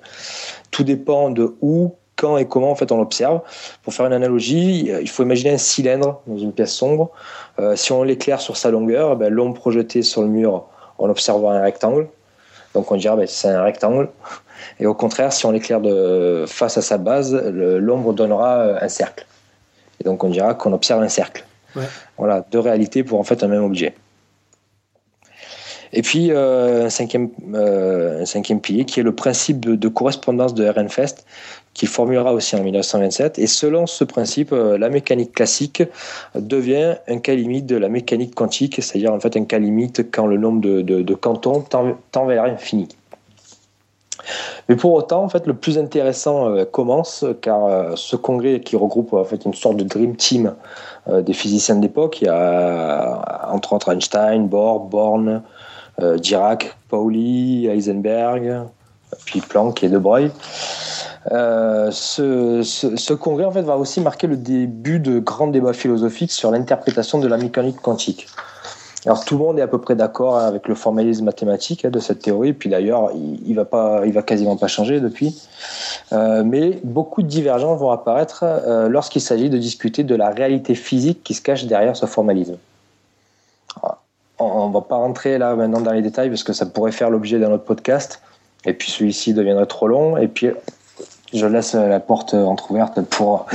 [0.71, 3.41] Tout dépend de où, quand et comment en fait on l'observe.
[3.83, 7.11] Pour faire une analogie, il faut imaginer un cylindre dans une pièce sombre.
[7.59, 10.65] Euh, si on l'éclaire sur sa longueur, ben, l'ombre projetée sur le mur,
[10.97, 12.07] on observera un rectangle.
[12.73, 14.09] Donc on dira ben, c'est un rectangle.
[14.79, 18.89] Et au contraire, si on l'éclaire de face à sa base, l'ombre donnera euh, un
[18.89, 19.25] cercle.
[20.01, 21.45] Et donc on dira qu'on observe un cercle.
[22.17, 23.93] Voilà, deux réalités pour en fait un même objet.
[25.95, 30.53] Et puis euh, un, cinquième, euh, un cinquième pilier qui est le principe de, correspondance
[30.53, 31.25] de Ehrenfest
[31.73, 33.39] qu'il formulera aussi en 1927.
[33.39, 35.83] Et selon ce principe, euh, la mécanique classique
[36.35, 40.27] devient un cas limite de la mécanique quantique, c'est-à-dire en fait un cas limite quand
[40.27, 42.89] le nombre de, cantons tend, vers l'infini.
[44.67, 49.23] Mais pour autant, en fait, le plus intéressant commence car ce congrès qui regroupe en
[49.23, 50.55] fait une sorte de dream team
[51.07, 55.43] des physiciens d'époque, il y a entre autres Einstein, Bohr, Born,
[56.17, 58.67] Dirac, Pauli, Heisenberg,
[59.25, 60.31] puis Planck et De Broglie.
[61.31, 66.51] Euh, ce, congrès en fait va aussi marquer le début de grands débats philosophiques sur
[66.51, 68.27] l'interprétation de la mécanique quantique.
[69.07, 71.99] Alors tout le monde est à peu près d'accord avec le formalisme mathématique hein, de
[71.99, 75.47] cette théorie, puis d'ailleurs il, il, va va quasiment pas changer depuis.
[76.11, 78.43] Euh, mais beaucoup de divergences vont apparaître
[78.89, 82.57] lorsqu'il s'agit de discuter de la réalité physique qui se cache derrière ce formalisme
[84.39, 87.39] on, va pas rentrer là maintenant dans les détails parce que ça pourrait faire l'objet
[87.39, 88.21] d'un autre podcast.
[88.65, 90.17] Et puis celui-ci deviendrait trop long.
[90.17, 90.49] Et puis
[91.33, 93.45] je laisse la porte entrouverte pour,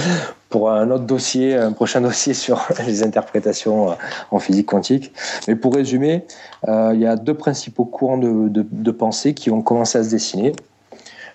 [0.48, 3.96] pour un autre dossier, un prochain dossier sur les interprétations
[4.30, 5.12] en physique quantique.
[5.48, 6.24] Mais pour résumer,
[6.66, 10.10] il y a deux principaux courants de, de, de pensée qui ont commencé à se
[10.10, 10.52] dessiner.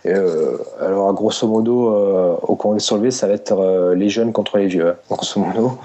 [0.05, 4.57] Euh, alors, grosso modo, euh, au Congrès soulevé, ça va être euh, les jeunes contre
[4.57, 5.77] les vieux, hein, grosso modo.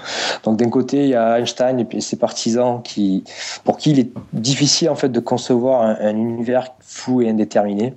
[0.43, 3.23] Donc, d'un côté, il y a Einstein et ses partisans qui,
[3.63, 7.93] pour qui il est difficile en fait de concevoir un, univers fou et indéterminé.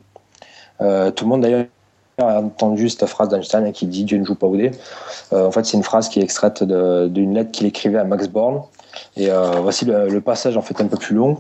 [0.78, 0.84] tout
[1.24, 1.66] le monde d'ailleurs
[2.18, 4.70] a entendu cette phrase d'Einstein qui dit Dieu ne joue pas au dé.
[5.32, 8.62] en fait, c'est une phrase qui est extraite d'une lettre qu'il écrivait à Max Born.
[9.16, 9.28] Et
[9.60, 11.38] voici le, le, passage en fait un peu plus long.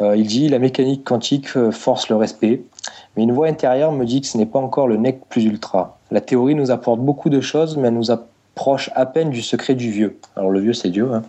[0.00, 2.62] il dit la mécanique quantique force le respect.
[3.18, 5.98] Mais une voix intérieure me dit que ce n'est pas encore le nec plus ultra.
[6.12, 9.74] La théorie nous apporte beaucoup de choses, mais elle nous approche à peine du secret
[9.74, 10.20] du vieux.
[10.36, 11.10] Alors le vieux, c'est Dieu.
[11.12, 11.24] Hein.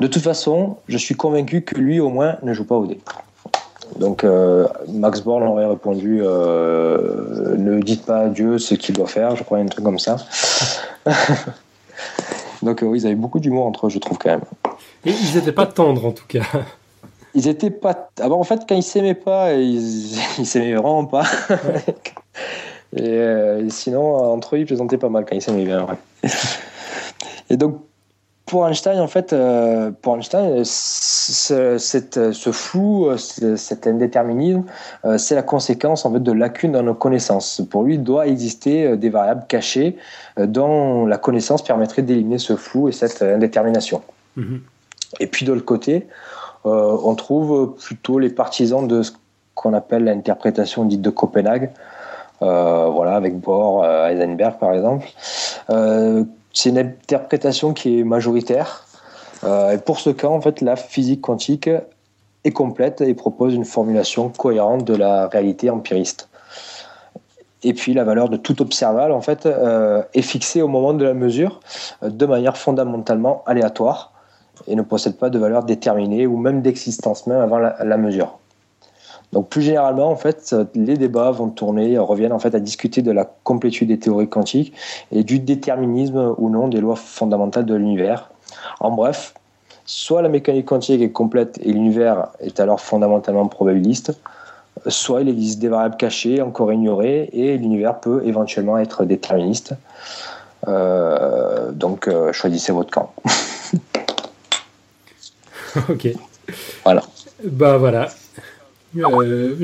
[0.00, 2.98] De toute façon, je suis convaincu que lui, au moins, ne joue pas au dé.
[3.98, 9.06] Donc euh, Max Born aurait répondu euh, Ne dites pas à Dieu ce qu'il doit
[9.06, 10.16] faire, je crois, un truc comme ça.
[12.62, 14.44] Donc euh, ils avaient beaucoup d'humour entre eux, je trouve quand même.
[15.04, 16.40] Et ils n'étaient pas tendres en tout cas
[17.36, 18.10] ils étaient pas.
[18.20, 21.24] Ah en fait, quand ils s'aimaient pas, ils, ils s'aimaient vraiment pas.
[23.00, 25.86] Euh, et, sinon, entre eux, ils plaisantaient pas mal quand ils s'aimaient bien.
[27.50, 27.80] et donc,
[28.46, 34.64] pour Einstein, en fait, euh, pour Einstein, ce, cette, ce flou, cet indéterminisme,
[35.04, 37.60] euh, c'est la conséquence en fait de lacunes dans nos connaissances.
[37.68, 39.98] Pour lui, il doit exister des variables cachées
[40.38, 44.00] dont la connaissance permettrait d'éliminer ce flou et cette indétermination.
[44.38, 44.60] Mm-hmm.
[45.20, 49.12] Et puis de l'autre côté, euh, on trouve plutôt les partisans de ce
[49.54, 51.70] qu'on appelle l'interprétation dite de Copenhague,
[52.42, 55.06] euh, voilà, avec Bohr, euh, Heisenberg par exemple.
[56.52, 58.86] c'est une interprétation qui est majoritaire.
[59.84, 61.70] pour ce cas, en fait, la physique quantique
[62.44, 66.28] est complète et propose une formulation cohérente de la réalité empiriste.
[67.62, 69.48] Et puis la valeur de tout observable en fait
[70.14, 71.60] est fixée au moment de la mesure
[72.02, 74.12] de manière fondamentalement aléatoire
[74.66, 78.38] et ne possède pas de valeur déterminée ou même d'existence même avant la, mesure.
[79.32, 83.10] Donc plus généralement, en fait, les débats vont tourner, reviennent en fait à discuter de
[83.10, 84.72] la complétude des théories quantiques
[85.12, 88.30] et du déterminisme ou non des lois fondamentales de l'univers.
[88.80, 89.34] En bref,
[89.84, 94.12] soit la mécanique quantique est complète et l'univers est alors fondamentalement probabiliste,
[94.88, 99.74] soit il existe des variables cachées encore ignorées et l'univers peut éventuellement être déterministe.
[100.68, 103.12] Euh, donc euh, choisissez votre camp.
[105.88, 106.08] ok.
[106.84, 107.02] Voilà.
[107.44, 108.08] Bah voilà.
[108.96, 109.56] Euh,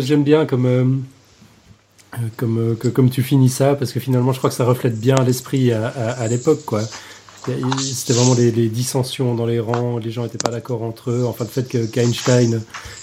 [0.00, 4.50] j'aime bien comme, euh, comme, que, comme tu finis ça, parce que finalement, je crois
[4.50, 6.82] que ça reflète bien l'esprit à, à, l'époque, quoi.
[7.78, 11.24] C'était vraiment les, dissensions dans les rangs, les gens n'étaient pas d'accord entre eux.
[11.26, 12.60] Enfin, le fait que Einstein,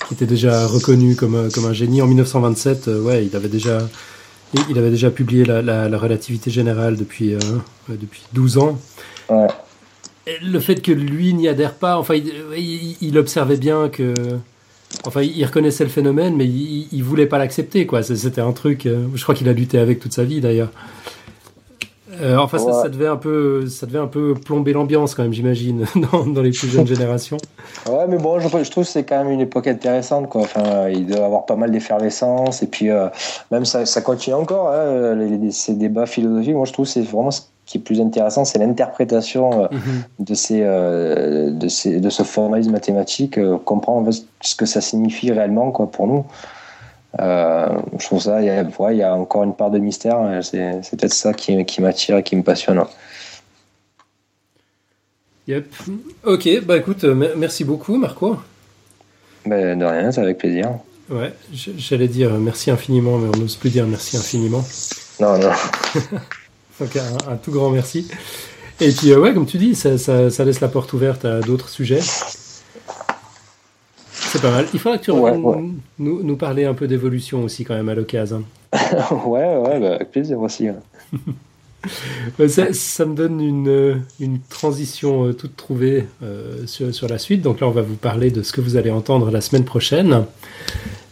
[0.08, 3.88] qui était déjà reconnu comme, comme un génie en 1927, euh, ouais, il avait déjà,
[4.70, 7.36] il avait déjà publié la, la, relativité générale depuis,
[7.88, 8.78] depuis 12 ans.
[9.30, 9.48] Ouais
[10.42, 14.14] le fait que lui n'y adhère pas, enfin, il, observait bien que.
[15.06, 18.04] Enfin, il reconnaissait le phénomène, mais il, il voulait pas l'accepter, quoi.
[18.04, 18.86] C'était un truc.
[18.86, 20.70] Euh, je crois qu'il a lutté avec toute sa vie, d'ailleurs.
[22.22, 25.86] Euh, enfin, ça, devait un peu, ça devait un peu plomber l'ambiance quand même, j'imagine,
[26.12, 27.38] dans, les plus jeunes générations.
[27.90, 30.42] Ouais, mais bon, je, trouve que c'est quand même une époque intéressante, quoi.
[30.42, 33.08] Enfin, il doit avoir pas mal d'effervescence, et puis euh,
[33.52, 35.18] même ça, ça continue encore, hein,
[35.52, 36.54] ces débats philosophiques.
[36.54, 37.32] Moi, je trouve que c'est vraiment
[37.66, 40.04] qui est plus intéressant, c'est l'interprétation euh, mhm.
[40.20, 45.32] de, ces, euh, de, ces, de ce formalisme mathématique, euh, comprendre ce que ça signifie
[45.32, 46.26] réellement quoi, pour nous.
[47.20, 50.42] je trouve ça, il y, a, il y a encore une part de mystère, hein,
[50.42, 52.84] c'est, peut-être ça qui, qui m'attire et qui me passionne.
[55.48, 55.74] Yep.
[56.26, 58.38] Ok, bah écoute, merci beaucoup Marco.
[59.46, 60.72] Ben, de rien, c'est avec plaisir.
[61.10, 64.64] Ouais, j'allais dire merci infiniment, mais on n'ose plus dire merci infiniment.
[65.20, 65.52] Non, non.
[66.80, 68.08] Donc un, tout grand merci.
[68.82, 69.94] Et puis euh, ouais, comme tu dis, ça,
[70.46, 72.02] laisse la porte ouverte à d'autres sujets.
[74.12, 74.66] C'est pas mal.
[74.74, 78.44] Il faudra que tu reviennes Nous, parler un peu d'évolution aussi quand même à l'occasion.
[78.74, 80.68] ouais, ouais, bah, avec plaisir aussi.
[82.48, 87.42] ça, me donne une, une transition euh, toute trouvée euh, sur, sur, la suite.
[87.42, 90.26] Donc là, on va vous parler de ce que vous allez entendre la semaine prochaine.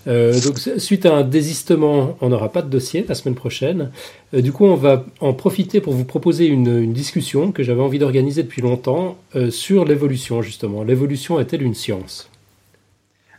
[0.07, 3.91] Euh, donc suite à un désistement, on n'aura pas de dossier la semaine prochaine.
[4.33, 7.99] Euh, du coup, on va en profiter pour vous proposer une, discussion que j'avais envie
[7.99, 10.83] d'organiser depuis longtemps euh, sur l'évolution justement.
[10.83, 12.29] L'évolution est-elle une science?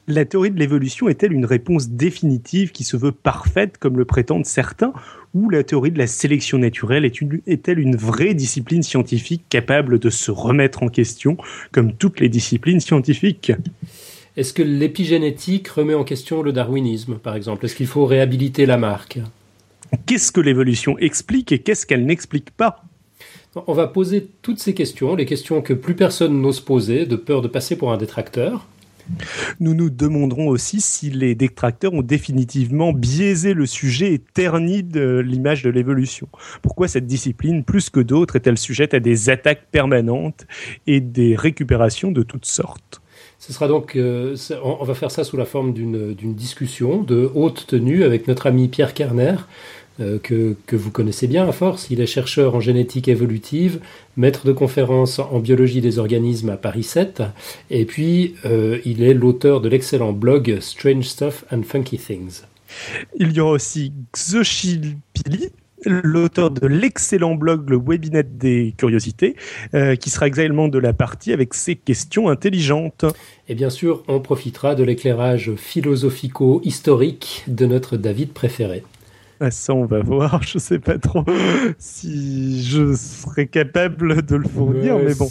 [0.08, 4.46] La théorie de l'évolution est-elle une réponse définitive qui se veut parfaite comme le prétendent
[4.46, 4.92] certains
[5.32, 10.32] ou la théorie de la sélection naturelle est-elle une vraie discipline scientifique capable de se
[10.32, 11.36] remettre en question
[11.70, 13.52] comme toutes les disciplines scientifiques?
[14.36, 17.66] Est-ce que l'épigénétique remet en question le darwinisme, par exemple?
[17.66, 19.18] Est-ce qu'il faut réhabiliter la marque?
[20.06, 22.82] Qu'est-ce que l'évolution explique et qu'est-ce qu'elle n'explique pas?
[23.66, 27.42] On va poser toutes ces questions, les questions que plus personne n'ose poser, de peur
[27.42, 28.66] de passer pour un détracteur.
[29.60, 35.18] Nous nous demanderons aussi si les détracteurs ont définitivement biaisé le sujet et terni de
[35.18, 36.28] l'image de l'évolution.
[36.62, 40.46] Pourquoi cette discipline, plus que d'autres, est-elle sujette à des attaques permanentes
[40.86, 43.01] et des récupérations de toutes sortes?
[43.42, 47.66] Ce sera donc, euh, on va faire ça sous la forme d'une discussion de haute
[47.66, 49.34] tenue avec notre ami Pierre Kerner,
[49.98, 51.88] euh, que, que, vous connaissez bien à force.
[51.90, 53.80] Il est chercheur en génétique évolutive,
[54.16, 57.24] maître de conférences en biologie des organismes à Paris 7,
[57.70, 62.42] et puis euh, il est l'auteur de l'excellent blog Strange Stuff and Funky Things.
[63.18, 64.98] Il y aura aussi Xochitl
[65.84, 69.36] l'auteur de l'excellent blog Le Webinet des curiosités,
[69.74, 73.04] euh, qui sera également de la partie avec ses questions intelligentes.
[73.48, 78.82] Et bien sûr, on profitera de l'éclairage philosophico-historique de notre David préféré.
[79.44, 80.40] Ah, ça, on va voir.
[80.44, 81.24] Je sais pas trop
[81.76, 85.28] si je serais capable de le fournir, mais bon.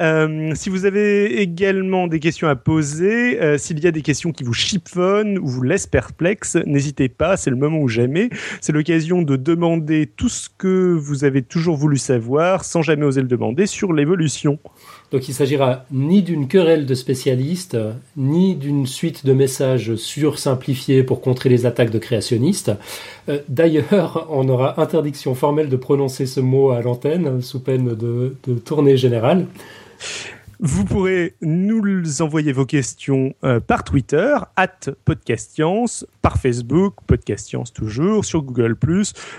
[0.00, 4.32] Euh, si vous avez également des questions à poser, euh, s'il y a des questions
[4.32, 8.28] qui vous chiffonnent ou vous laissent perplexe, n'hésitez pas, c'est le moment ou jamais.
[8.60, 13.20] C'est l'occasion de demander tout ce que vous avez toujours voulu savoir sans jamais oser
[13.20, 14.58] le demander sur l'évolution.
[15.14, 17.78] Donc il s'agira ni d'une querelle de spécialistes,
[18.16, 22.72] ni d'une suite de messages sursimplifiés pour contrer les attaques de créationnistes.
[23.28, 28.34] Euh, d'ailleurs, on aura interdiction formelle de prononcer ce mot à l'antenne sous peine de
[28.64, 29.46] tournée générale.
[30.60, 38.24] Vous pourrez nous envoyer vos questions euh, par Twitter, at Podcastience, par Facebook, Podcastience toujours,
[38.24, 38.76] sur Google+,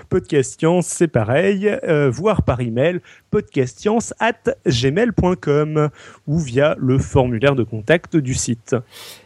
[0.08, 3.00] Podcastience c'est pareil, euh, voire par email,
[3.30, 5.88] podcastience at gmail.com
[6.26, 8.76] ou via le formulaire de contact du site.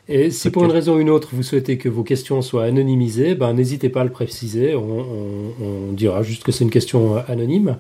[0.09, 3.35] Et si pour une raison ou une autre vous souhaitez que vos questions soient anonymisées,
[3.35, 7.77] ben, n'hésitez pas à le préciser, on dira juste que c'est une question euh, anonyme.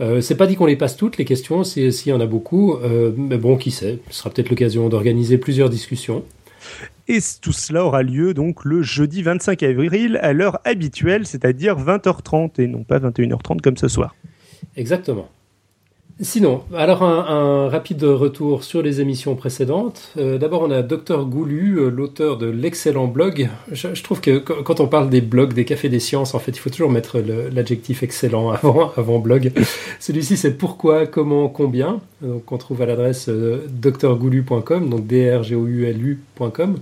[0.00, 2.74] Euh, c'est pas dit qu'on les passe toutes les questions, s'il y en a beaucoup,
[2.76, 6.24] euh, mais bon, qui sait, ce sera peut-être l'occasion d'organiser plusieurs discussions.
[7.08, 12.60] Et tout cela aura lieu donc le jeudi 25 avril à l'heure habituelle, c'est-à-dire 20h30
[12.60, 14.14] et non pas 21h30 comme ce soir.
[14.76, 15.28] Exactement.
[16.22, 20.12] Sinon, alors un, rapide retour sur les émissions précédentes.
[20.18, 23.48] Euh, d'abord, on a Dr Goulu, euh, l'auteur de l'excellent blog.
[23.72, 26.58] Je, trouve que quand on parle des blogs, des cafés des sciences, en fait, il
[26.58, 27.20] faut toujours mettre
[27.52, 29.52] l'adjectif excellent avant, avant blog.
[29.98, 32.00] Celui-ci, c'est pourquoi, comment, combien.
[32.20, 36.76] Donc, on trouve à l'adresse euh, drgoulu.com, donc drgoulu.com.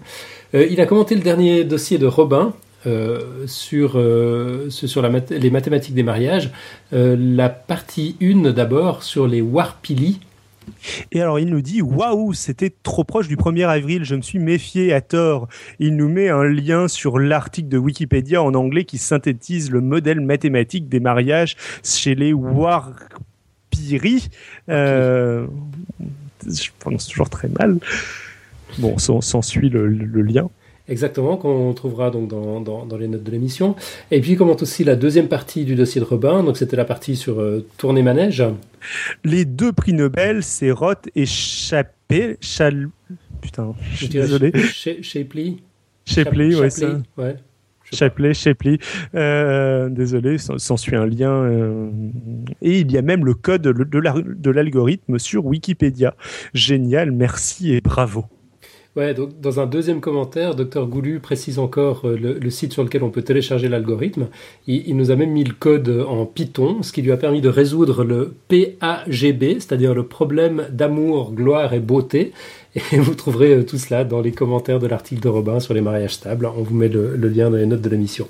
[0.55, 2.55] Euh, il a commenté le dernier dossier de Robin,
[2.87, 4.69] euh, sur, euh,
[5.31, 6.51] les mathématiques des mariages.
[6.93, 10.21] Euh, la partie 1 d'abord sur les Warpili.
[11.11, 14.39] Et alors il nous dit waouh, c'était trop proche du 1er avril, je me suis
[14.39, 15.49] méfié à tort.
[15.81, 20.21] Il nous met un lien sur l'article de Wikipédia en anglais qui synthétise le modèle
[20.21, 24.29] mathématique des mariages chez les Warpiri.
[24.69, 25.47] je
[26.79, 27.79] prononce toujours très mal.
[28.79, 30.49] Bon, s'ensuit le, le lien.
[30.89, 33.77] Exactement, qu'on trouvera donc dans, dans, les notes de l'émission.
[34.11, 36.43] Et puis, il commente aussi la deuxième partie du dossier de Robin.
[36.43, 38.43] Donc, c'était la partie sur euh, tournée manège.
[39.23, 42.39] Les deux prix Nobel, c'est Roth et Chappé.
[42.41, 42.89] Chal...
[43.43, 44.53] Putain, je suis désolé.
[45.03, 45.57] Shapley.
[46.07, 46.99] Shapley, ouais, ça.
[47.17, 47.37] Ouais.
[47.93, 48.79] Shapley, Shapley.
[49.15, 51.31] Euh, désolé, s'ensuit un lien.
[51.31, 51.91] Euh,
[52.63, 56.15] et il y a même le code de l'algorithme sur Wikipédia.
[56.55, 58.25] Génial, merci et bravo.
[59.41, 63.23] Dans un deuxième commentaire, Dr Goulu précise encore euh, le, site sur lequel on peut
[63.23, 64.27] télécharger l'algorithme.
[64.67, 67.49] Il, nous a même mis le code en Python, ce qui lui a permis de
[67.49, 72.33] résoudre le PAGB, c'est-à-dire le problème d'amour, gloire et beauté.
[72.75, 75.81] Et vous trouverez euh, tout cela dans les commentaires de l'article de Robin sur les
[75.81, 76.47] mariages stables.
[76.47, 78.27] On vous met le, lien dans les notes de l'émission.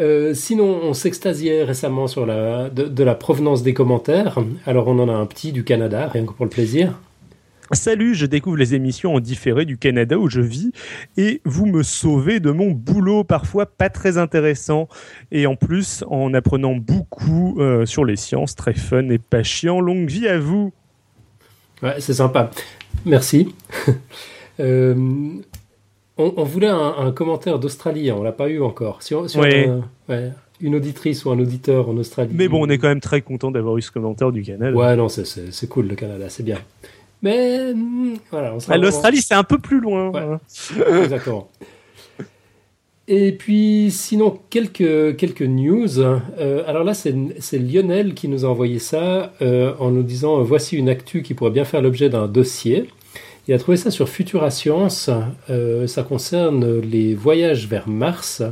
[0.00, 4.38] Euh, sinon, on s'extasiait récemment de, la provenance des commentaires.
[4.66, 6.98] Alors, on en a un petit du Canada, rien que pour le plaisir.
[7.72, 10.70] Salut, je découvre les émissions en différé du Canada où je vis
[11.16, 14.88] et vous me sauvez de mon boulot parfois pas très intéressant
[15.32, 19.80] et en plus en apprenant beaucoup euh, sur les sciences, très fun et pas chiant.
[19.80, 20.72] Longue vie à vous.
[21.82, 22.50] Ouais, c'est sympa.
[23.04, 23.54] Merci.
[24.58, 24.94] Euh,
[26.16, 29.02] on, voulait un, commentaire d'Australie, on l'a pas eu encore.
[29.02, 29.14] Si
[30.62, 32.32] une auditrice ou un auditeur en Australie.
[32.34, 34.74] Mais bon, on est quand même très content d'avoir eu ce commentaire du Canada.
[34.74, 36.56] Ouais, non, c'est cool le Canada, c'est bien.
[37.22, 40.12] Mais hmm, voilà, ah, L'Australie, c'est un peu plus loin.
[40.14, 40.40] Hein.
[41.02, 41.48] Exactement.
[43.08, 46.00] Et puis, sinon, quelques, quelques news.
[46.00, 50.76] Euh, alors là, c'est Lionel qui nous a envoyé ça euh, en nous disant voici
[50.76, 52.88] une actu qui pourrait bien faire l'objet d'un dossier.
[53.46, 55.08] Il a trouvé ça sur Futura Science.
[55.50, 58.42] Euh, ça concerne les voyages vers Mars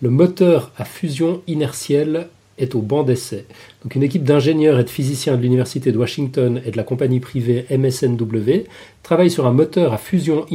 [0.00, 2.28] Le moteur à fusion inertielle
[2.58, 3.46] est au banc d'essai.
[3.82, 7.20] Donc une équipe d'ingénieurs et de physiciens de l'Université de Washington et de la compagnie
[7.20, 8.64] privée MSNW
[9.02, 10.46] travaille sur un moteur à fusion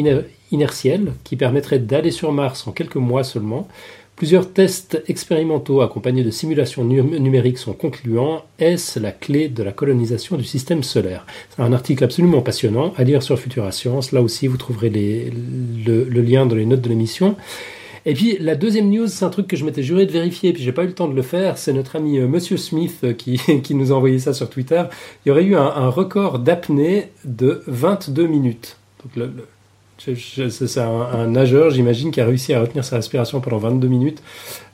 [0.51, 3.67] inertielle qui permettrait d'aller sur Mars en quelques mois seulement.
[4.15, 8.43] Plusieurs tests expérimentaux accompagnés de simulations numériques sont concluants.
[8.59, 11.25] Est-ce la clé de la colonisation du système solaire?
[11.49, 14.11] C'est un article absolument passionnant à lire sur Futura Science.
[14.11, 17.35] Là aussi, vous trouverez le, le lien dans les notes de l'émission.
[18.05, 20.63] Et puis la deuxième news, c'est un truc que je m'étais juré de vérifier, puis
[20.63, 21.57] j'ai pas eu le temps de le faire.
[21.57, 24.83] C'est notre ami euh, Monsieur Smith euh, qui, qui, nous a envoyé ça sur Twitter.
[25.25, 28.77] Il y aurait eu un, record d'apnée de 22 minutes.
[29.03, 29.27] Donc
[29.97, 34.23] c'est un, nageur, j'imagine, qui a réussi à retenir sa respiration pendant 22 minutes.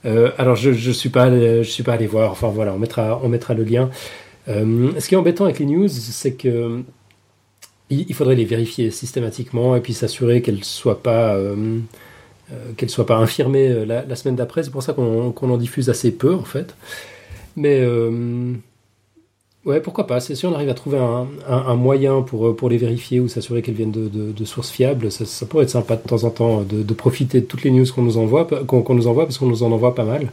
[0.05, 2.31] Euh, alors je je suis pas allé, je suis pas allé voir.
[2.31, 3.89] Enfin voilà, on mettra on mettra le lien.
[4.47, 6.83] ce qui est embêtant avec les news, c'est que
[7.89, 11.79] il, faudrait les vérifier systématiquement et puis s'assurer qu'elles soient pas euh,
[12.77, 14.63] qu'elle soit pas infirmée euh, la, semaine d'après.
[14.63, 16.75] C'est pour ça qu'on en diffuse assez peu, en fait.
[17.55, 18.53] Mais euh,
[19.65, 20.19] ouais, pourquoi pas.
[20.19, 23.91] Si on arrive à trouver un, moyen pour, pour les vérifier ou s'assurer qu'elles viennent
[23.91, 27.63] de, sources fiables, ça, pourrait être sympa de temps en temps de, profiter de toutes
[27.63, 30.31] les news qu'on nous envoie, qu'on nous envoie parce qu'on nous en envoie pas mal.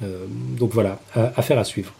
[0.00, 1.92] donc voilà, affaire à suivre.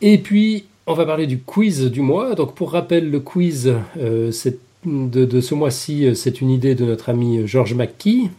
[0.00, 2.34] Et puis, on va parler du quiz du mois.
[2.34, 3.74] Donc pour rappel, le quiz,
[4.32, 8.30] c'est de, ce mois-ci, euh, c'est une idée de notre ami euh, George McKee.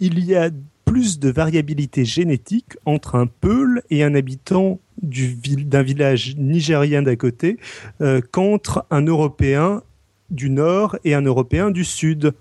[0.00, 0.50] Il y a
[0.84, 7.56] plus de variabilité génétique entre un Peul et un habitant d'un village nigérien d'à côté
[8.00, 9.82] euh, qu'entre un Européen
[10.30, 12.32] du Nord et un Européen du Sud.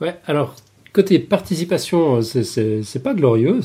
[0.00, 0.56] Ouais, alors
[0.92, 3.62] côté participation, c'est pas glorieux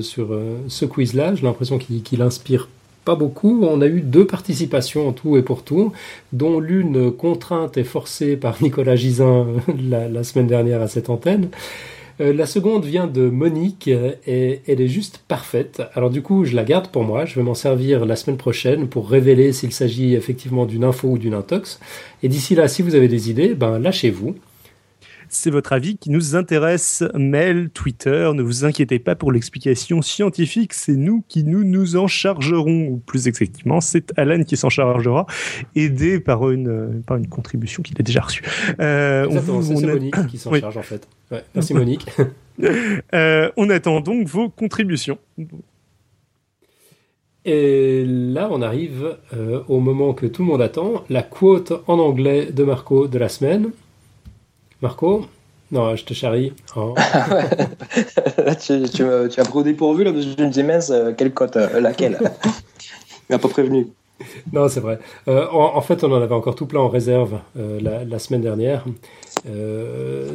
[0.00, 1.34] sur ce quiz-là.
[1.34, 2.68] J'ai l'impression qu'il inspire
[3.04, 3.64] pas beaucoup.
[3.64, 5.92] On a eu deux participations en tout et pour tout,
[6.32, 9.46] dont l'une contrainte et forcée par Nicolas Gisin
[9.88, 11.48] la, semaine dernière à cette antenne.
[12.20, 15.82] Euh, la seconde vient de Monique et elle est juste parfaite.
[15.94, 17.24] Alors du coup, je la garde pour moi.
[17.24, 21.18] Je vais m'en servir la semaine prochaine pour révéler s'il s'agit effectivement d'une info ou
[21.18, 21.80] d'une intox.
[22.22, 24.34] Et d'ici là, si vous avez des idées, ben lâchez-vous.
[25.32, 27.04] C'est votre avis qui nous intéresse.
[27.14, 32.06] Mail, Twitter, ne vous inquiétez pas pour l'explication scientifique, c'est nous qui nous nous en
[32.06, 35.26] chargerons, ou plus exactement, c'est Alan qui s'en chargera,
[35.76, 38.42] aidé par une, par une contribution qu'il a déjà reçue.
[38.80, 39.28] Euh,
[39.62, 41.08] c'est Monique qui s'en charge en fait.
[41.54, 42.06] merci Monique.
[43.14, 45.18] Euh, on attend donc vos contributions.
[47.44, 51.98] Et là, on arrive euh, au moment que tout le monde attend, la quote en
[51.98, 53.70] anglais de Marco de la semaine.
[54.82, 55.26] Marco
[55.70, 56.54] Non, je te charrie.
[56.74, 56.94] Oh.
[58.60, 60.90] tu, tu, me, tu as pris au dépourvu, là, parce que je me disais, mince,
[60.90, 62.18] euh, quelle cote euh, Laquelle
[63.28, 63.88] Il m'a pas prévenu.
[64.52, 64.98] Non, c'est vrai.
[65.28, 68.84] Euh, en, fait, on en avait encore tout plein en réserve la, semaine dernière.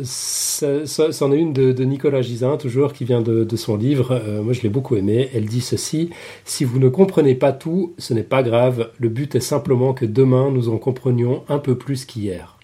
[0.04, 4.20] c'en est une de, Nicolas Gisin, toujours, qui vient de, de son livre.
[4.41, 5.30] moi, je l'ai beaucoup aimé.
[5.36, 6.10] Elle dit ceci
[6.46, 8.89] Si vous ne comprenez pas tout, ce n'est pas grave.
[8.98, 12.55] Le but est simplement que demain, nous en comprenions un peu plus qu'hier.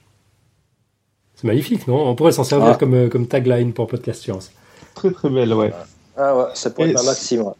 [1.41, 2.07] C'est magnifique, non?
[2.07, 2.77] On pourrait s'en servir ah.
[2.77, 4.51] comme, euh, comme tagline pour Podcast Science.
[4.93, 5.71] Très très belle, ouais.
[6.15, 7.53] Ah ouais, ça pourrait être un maximum.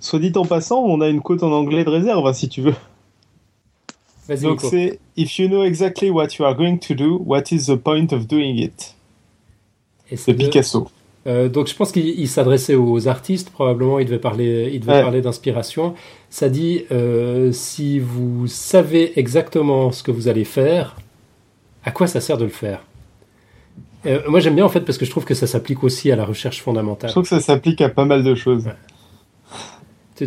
[0.00, 2.60] Soit dit en passant, on a une quote en anglais de réserve, hein, si tu
[2.60, 2.74] veux.
[4.42, 7.76] Donc c'est If you know exactly what you are going to do, what is the
[7.76, 8.94] point of doing it?
[10.14, 10.88] C'est Picasso.
[11.26, 15.22] Euh, donc je pense qu'il s'adressait aux artistes, probablement il devait parler, il devait parler
[15.22, 15.94] d'inspiration.
[16.28, 20.96] Ça dit euh, si vous savez exactement ce que vous allez faire,
[21.82, 22.84] à quoi ça sert de le faire?
[24.06, 26.16] Euh, moi j'aime bien en fait parce que je trouve que ça s'applique aussi à
[26.16, 27.10] la recherche fondamentale.
[27.10, 28.68] Je trouve que ça s'applique à pas mal de choses.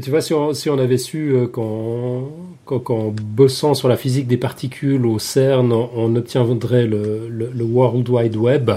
[0.01, 4.37] Tu, vois, si on, si on avait su euh, qu'en bossant sur la physique des
[4.37, 8.71] particules au CERN, on, obtiendrait le, le, World Wide Web,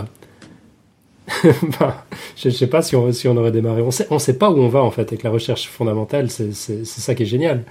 [1.81, 2.05] bah,
[2.37, 3.83] je ne sais pas si on, si on aurait démarré.
[3.83, 6.31] On ne sait, on sait pas où on va en fait avec la recherche fondamentale,
[6.31, 6.53] c'est
[6.85, 7.65] ça qui est génial.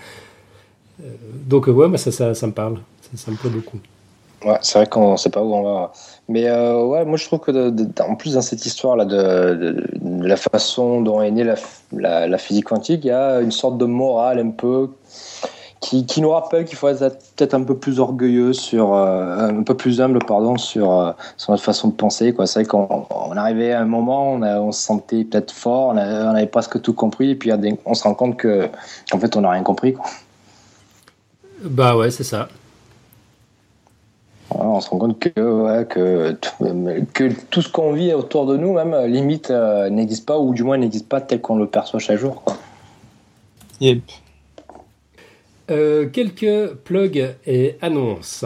[1.02, 1.06] Euh,
[1.46, 3.80] donc ouais, moi, ça, ça, ça me parle, ça, ça me plaît beaucoup.
[4.44, 5.94] Ouais, c'est vrai qu'on ne sait pas où on va.
[6.30, 10.36] Mais euh, ouais, moi je trouve que en plus dans cette histoire là de, la
[10.36, 11.46] façon dont est née
[11.94, 14.90] la, physique quantique, il y a une sorte de morale un peu
[15.80, 19.64] qui, qui nous rappelle qu'il faut être peut-être un peu plus orgueilleux sur, euh, un
[19.64, 21.12] peu plus humble pardon sur, euh,
[21.48, 22.34] notre façon de penser.
[22.34, 22.46] Quoi.
[22.46, 25.98] C'est vrai qu'on on arrivait à un moment, on, on se sentait peut-être fort, on,
[25.98, 27.52] avait, on presque tout compris, et puis
[27.86, 28.68] on se rend compte que
[29.14, 29.94] en fait on n'a rien compris.
[29.94, 30.06] Quoi.
[31.64, 32.50] Bah ouais, c'est ça
[34.50, 36.38] on se rend compte que, que,
[37.14, 40.64] que tout ce qu'on vit autour de nous, même limite, euh, n'existe pas, ou du
[40.64, 42.42] moins n'existe pas tel qu'on le perçoit chaque jour.
[42.44, 42.58] Quoi.
[43.82, 44.02] Yep.
[45.70, 48.46] Euh, quelques plugs et annonces.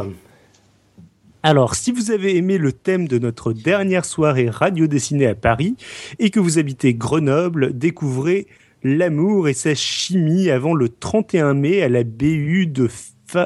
[1.44, 5.76] Alors, si vous avez aimé le thème de notre dernière soirée radio dessinée à Paris
[6.20, 8.48] et que vous habitez Grenoble, découvrez
[8.84, 12.90] L'amour et sa chimie avant le 31 mai à la BU de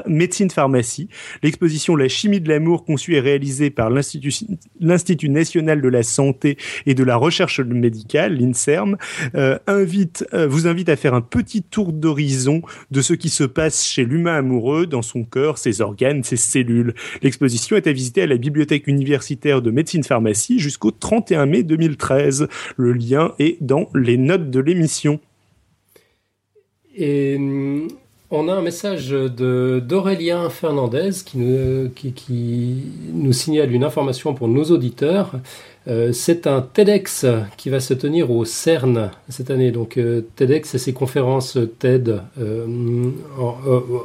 [0.07, 1.09] médecine pharmacie.
[1.43, 6.93] L'exposition La chimie de l'amour, conçue et réalisée par l'Institut national de la santé et
[6.93, 8.97] de la recherche médicale, l'INSERM,
[9.35, 12.61] euh, invite, euh, vous invite à faire un petit tour d'horizon
[12.91, 16.93] de ce qui se passe chez l'humain amoureux, dans son cœur, ses organes, ses cellules.
[17.21, 22.47] L'exposition est à visiter à la bibliothèque universitaire de médecine pharmacie jusqu'au 31 mai 2013.
[22.77, 25.19] Le lien est dans les notes de l'émission.
[26.99, 27.87] Hum,
[28.35, 35.31] on a un message d'Aurélien Fernandez qui nous, signale une information pour nos auditeurs.
[35.87, 37.25] Euh, c'est un TEDx
[37.57, 39.71] qui va se tenir au CERN cette année.
[39.71, 42.65] Donc euh, TEDx, c'est ces conférences TED euh,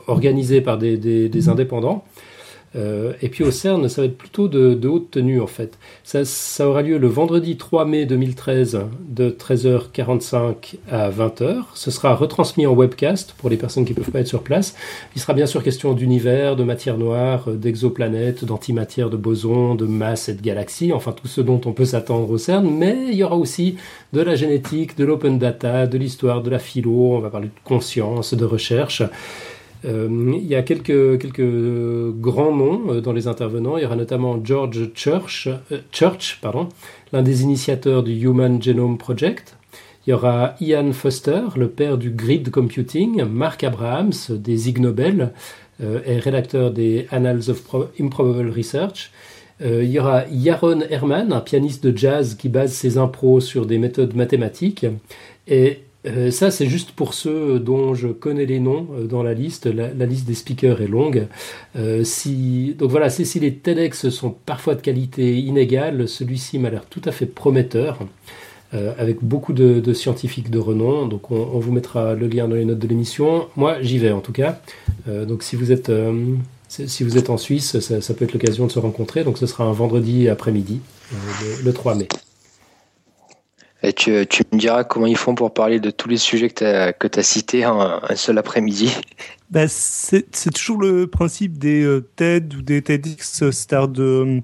[0.07, 2.05] organisées par des indépendants.
[2.77, 5.77] Euh, et puis au CERN, ça va être plutôt de, haute tenue en fait.
[6.05, 11.65] Ça, ça, aura lieu le vendredi 3 mai 2013 de 13h45 à 20h.
[11.75, 14.77] Ce sera retransmis en webcast pour les personnes qui ne peuvent pas être sur place.
[15.17, 20.29] Il sera bien sûr question d'univers, de matière noire, d'exoplanètes, d'antimatière, de bosons, de masse
[20.29, 22.71] et de galaxies, enfin tout ce dont on peut s'attendre au CERN.
[22.71, 23.77] Mais il y aura aussi
[24.13, 27.53] de la génétique, de l'open data, de l'histoire, de la philo, on va parler de
[27.65, 29.03] conscience, de recherche.
[29.85, 33.77] Euh, il y a quelques, quelques grands noms euh, dans les intervenants.
[33.77, 36.69] Il y aura notamment George Church, euh, Church pardon,
[37.13, 39.57] l'un des initiateurs du Human Genome Project.
[40.07, 45.33] Il y aura Ian Foster, le père du grid computing, Mark Abrahams des Ig Nobel
[45.79, 47.63] et rédacteur des Annals of
[47.99, 49.11] Improbable Research.
[49.61, 53.79] il y aura Yaron Herman, un pianiste de jazz qui base ses impros sur des
[53.79, 54.87] méthodes mathématiques.
[55.47, 59.35] Et euh, ça, c'est juste pour ceux dont je connais les noms euh, dans la
[59.35, 59.67] liste.
[59.67, 61.27] La, liste des speakers est longue.
[61.77, 66.87] Euh, si, donc voilà, si les TEDx sont parfois de qualité inégale, celui-ci m'a l'air
[66.87, 67.99] tout à fait prometteur,
[68.73, 71.07] avec beaucoup de, scientifiques de renom.
[71.07, 73.49] Donc on, vous mettra le lien dans les notes de l'émission.
[73.57, 74.61] Moi, j'y vais en tout cas.
[75.09, 75.91] donc si vous êtes
[76.69, 79.25] si vous êtes en Suisse, ça, peut être l'occasion de se rencontrer.
[79.25, 80.81] Donc ce sera un vendredi après-midi,
[81.65, 82.07] le 3 mai.
[83.83, 87.19] Et tu, me diras comment ils font pour parler de tous les sujets que tu
[87.19, 88.95] as, cités en un seul après-midi.
[89.51, 94.43] Bah, c'est toujours le principe des euh, TED ou des TEDx star de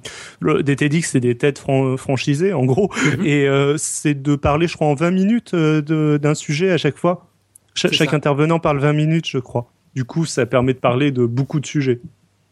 [0.64, 1.58] des TEDx c'est des TED
[1.96, 3.24] franchisés en gros mhm.
[3.24, 6.96] et euh, c'est de parler je crois en 20 minutes euh, d'un sujet à chaque
[6.96, 7.28] fois.
[7.76, 9.70] chaque intervenant parle 20 minutes je crois.
[9.94, 12.00] Du coup ça permet de parler de beaucoup de sujets.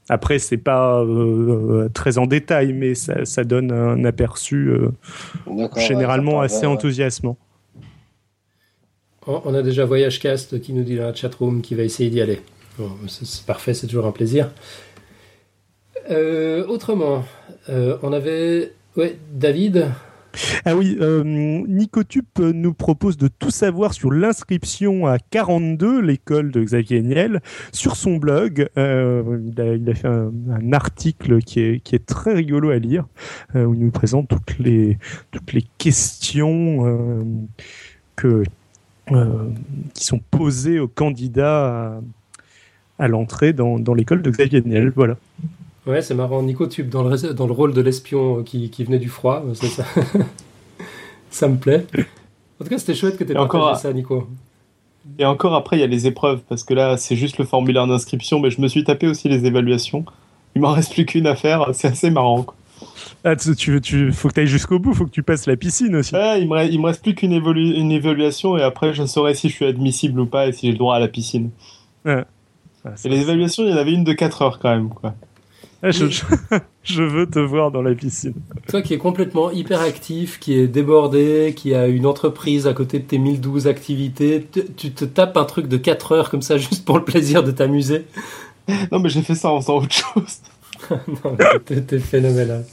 [0.09, 4.91] Après, c'est pas euh, très en détail, mais ça, donne un aperçu euh,
[5.77, 7.39] généralement assez enthousiasmant.
[9.27, 12.43] On a déjà Voyagecast qui nous dit dans la chatroom qu'il va essayer d'y aller.
[13.09, 14.51] c'est parfait, c'est toujours un plaisir.
[16.11, 17.25] Euh, autrement,
[17.69, 19.87] on avait ouais, David
[20.65, 26.63] ah oui, euh, Nicotup nous propose de tout savoir sur l'inscription à 42, l'école de
[26.63, 27.41] Xavier Niel,
[27.73, 28.69] sur son blog.
[28.77, 33.07] Euh, il, a, fait un, article qui est, très rigolo à lire,
[33.55, 34.99] euh, où il nous présente toutes les,
[35.79, 37.47] questions
[38.17, 38.43] que,
[39.07, 42.01] qui sont posées aux candidats
[42.99, 44.93] à, l'entrée dans l'école de Xavier Niel.
[44.95, 45.17] Voilà.
[45.87, 46.43] Ouais, c'est marrant.
[46.43, 49.43] Nico Tube dans le, dans le rôle de l'espion qui, qui, venait du froid.
[49.55, 49.85] Ça.
[51.31, 51.87] ça me plaît.
[52.61, 54.29] En tout cas, c'était chouette que tu aies partagé ça, Nico.
[55.19, 57.87] Et encore après, il y a les épreuves, parce que là, c'est juste le formulaire
[57.87, 60.05] d'inscription, mais je me suis tapé aussi les évaluations.
[60.55, 62.43] Il m'en reste plus qu'une à faire, c'est assez marrant.
[62.43, 62.57] Quoi.
[63.23, 65.97] Ah, tu, tu, faut que tu ailles jusqu'au bout, faut que tu passes la piscine
[65.97, 66.15] aussi.
[66.15, 69.49] Ouais, il me, il me reste plus qu'une une évaluation, et après, je saurai si
[69.49, 71.51] je suis admissible ou pas, et si j'ai le droit à la piscine.
[72.05, 72.25] Ouais.
[73.05, 75.15] et les évaluations, il y en avait une de 4 heures quand même, quoi.
[75.87, 75.91] Ah,
[76.83, 78.33] je, veux te voir dans la piscine.
[78.69, 83.05] Toi qui es complètement hyperactif, qui est débordé, qui a une entreprise à côté de
[83.05, 84.47] tes 1012 activités,
[84.79, 87.51] tu te tapes un truc de 4 heures comme ça juste pour le plaisir de
[87.51, 88.07] t'amuser?
[88.91, 90.39] Non, mais j'ai fait ça en faisant autre chose.
[90.91, 92.65] non, t'es phénoménal.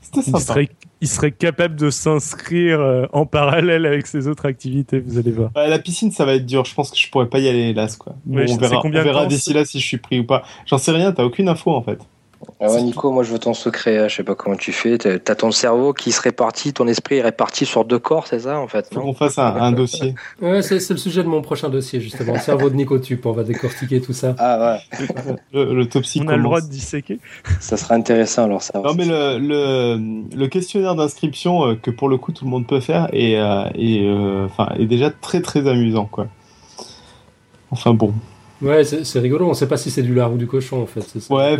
[0.00, 0.60] C'était sympa
[1.00, 5.50] il serait capable de s'inscrire euh, en parallèle avec ses autres activités, vous allez voir.
[5.54, 6.64] la piscine, ça va être dur.
[6.64, 7.96] Je pense que je pourrais pas y aller, hélas.
[7.96, 8.14] Quoi.
[8.28, 10.42] on verra, on verra d'ici là si je suis pris ou pas.
[10.66, 12.00] J'en sais rien, t'as aucune info en fait.
[12.60, 13.98] Ah ouais, Nico, moi je veux ton secret.
[13.98, 14.08] Hein.
[14.08, 14.98] Je sais pas comment tu fais.
[14.98, 18.40] T'as as ton cerveau qui se répartit, ton esprit est réparti sur deux corps, c'est
[18.40, 20.14] ça en fait Faut qu'on fasse un, dossier.
[20.42, 22.34] Ouais, c'est le sujet de mon prochain dossier justement.
[22.34, 23.26] Le cerveau de Nico Tup.
[23.26, 24.34] On va décortiquer tout ça.
[24.38, 25.08] Ah ouais.
[25.52, 25.88] le, le
[26.20, 27.18] On a le droit de disséquer.
[27.60, 28.78] Ça sera intéressant alors ça.
[28.80, 32.66] Non mais le, le, le questionnaire d'inscription euh, que pour le coup tout le monde
[32.66, 36.26] peut faire est, euh, est, euh, est déjà très très amusant quoi.
[37.70, 38.12] Enfin bon.
[38.60, 39.48] Ouais, c'est rigolo.
[39.48, 41.04] On sait pas si c'est du lard ou du cochon en fait.
[41.30, 41.56] Ouais,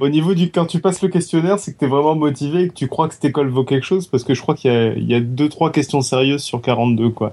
[0.00, 2.68] au niveau du quand tu passes le questionnaire, c'est que tu es vraiment motivé et
[2.68, 5.12] que tu crois que cette école vaut quelque chose parce que je crois qu'il y,
[5.12, 7.32] y, a deux trois questions sérieuses sur 42 quoi.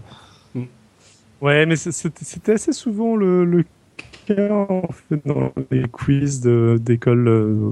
[0.55, 0.63] Mm.
[1.41, 3.65] Ouais, mais c'était assez souvent le, le,
[4.27, 7.71] cas en fait dans les quiz d'école euh,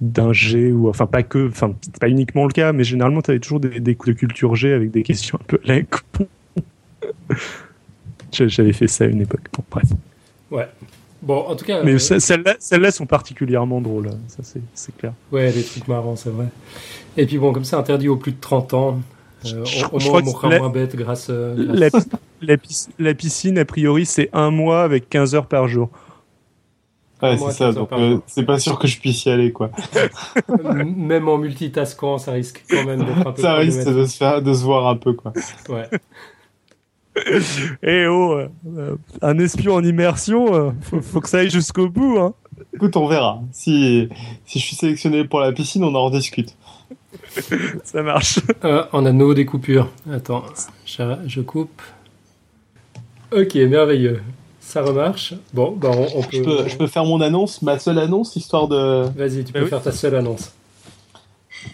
[0.00, 3.60] d'ingé ou enfin pas que, enfin pas uniquement le cas, mais généralement tu avais toujours
[3.60, 5.80] des, des coups de culture G avec des questions un peu la
[8.32, 9.42] J'avais fait ça à une époque.
[9.52, 9.88] Bon, bref.
[10.50, 10.68] Ouais.
[11.22, 11.82] Bon, en tout cas.
[11.82, 14.18] Mais euh, celles-là sont particulièrement drôles, hein.
[14.28, 14.42] ça
[14.74, 15.12] c'est clair.
[15.30, 16.46] Ouais, des trucs marrants, c'est vrai.
[17.16, 19.00] Et puis bon, comme ça, interdit aux plus de 30 ans.
[19.46, 21.28] Euh, au moins, on mourra moins bête grâce.
[21.30, 22.08] Euh, grâce...
[22.42, 22.56] La,
[22.98, 25.90] la, piscine, a priori, c'est un mois avec 15 heures par jour.
[27.22, 27.90] Ouais, c'est ça, donc
[28.26, 29.70] c'est pas sûr que je puisse y aller, quoi.
[30.96, 33.42] même en multitaskant, ça risque quand même d'être un peu.
[33.42, 35.34] Ça risque de se, faire, de se voir un peu, quoi.
[35.68, 35.86] Ouais.
[37.82, 38.38] Eh oh,
[38.76, 40.70] euh, un espion en immersion, euh,
[41.02, 42.18] faut, que ça aille jusqu'au bout.
[42.18, 42.34] Hein.
[42.74, 43.42] Écoute, on verra.
[43.52, 44.08] Si,
[44.46, 46.56] si je suis sélectionné pour la piscine, on en rediscute.
[47.84, 48.40] ça marche.
[48.64, 49.88] Euh, on a nos découpures.
[50.10, 50.44] Attends,
[50.86, 51.82] je, coupe.
[53.32, 54.22] Ok, merveilleux.
[54.60, 55.34] Ça remarche.
[55.52, 56.68] Bon, bah on, peut...
[56.68, 59.08] Je, peux, faire mon annonce, ma seule annonce, histoire de.
[59.16, 60.52] Vas-y, tu peux bah faire ta seule annonce.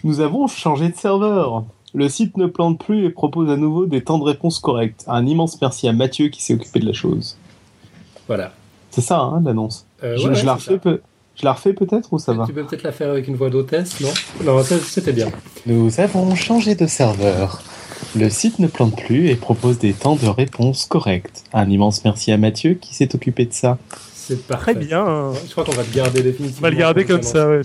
[0.03, 1.63] Nous avons changé de serveur.
[1.93, 5.03] Le site ne plante plus et propose à nouveau des temps de réponse corrects.
[5.07, 7.37] Un immense merci à Mathieu qui s'est occupé de la chose.
[8.27, 8.51] Voilà.
[8.91, 9.85] C'est ça, hein, l'annonce.
[10.03, 10.79] Euh, je, la refais
[11.35, 12.45] je la refais peut-être ou ça va?
[12.45, 14.09] Tu peux peut-être la faire avec une voix d'hôtesse, non?
[14.43, 15.31] Non, c'était bien.
[15.65, 17.61] Nous avons changé de serveur.
[18.15, 21.43] Le site ne plante plus et propose des temps de réponse corrects.
[21.53, 23.77] Un immense merci à Mathieu qui s'est occupé de ça.
[24.13, 24.73] C'est parfait.
[24.73, 25.31] Très bien.
[25.45, 26.59] Je crois qu'on va le garder définitivement.
[26.59, 27.61] On va le garder comme ça, ouais.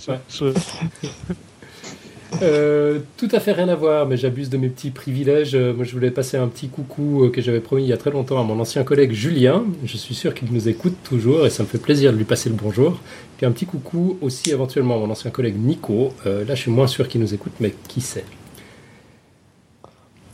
[2.41, 5.55] Euh, tout à fait rien à voir, mais j'abuse de mes petits privilèges.
[5.55, 7.97] Euh, moi, je voulais passer un petit coucou euh, que j'avais promis il y a
[7.97, 9.65] très longtemps à mon ancien collègue Julien.
[9.85, 12.49] Je suis sûr qu'il nous écoute toujours et ça me fait plaisir de lui passer
[12.49, 12.99] le bonjour.
[13.37, 16.13] Puis un petit coucou aussi éventuellement à mon ancien collègue Nico.
[16.25, 18.25] là, je suis moins sûr qu'il nous écoute, mais qui sait.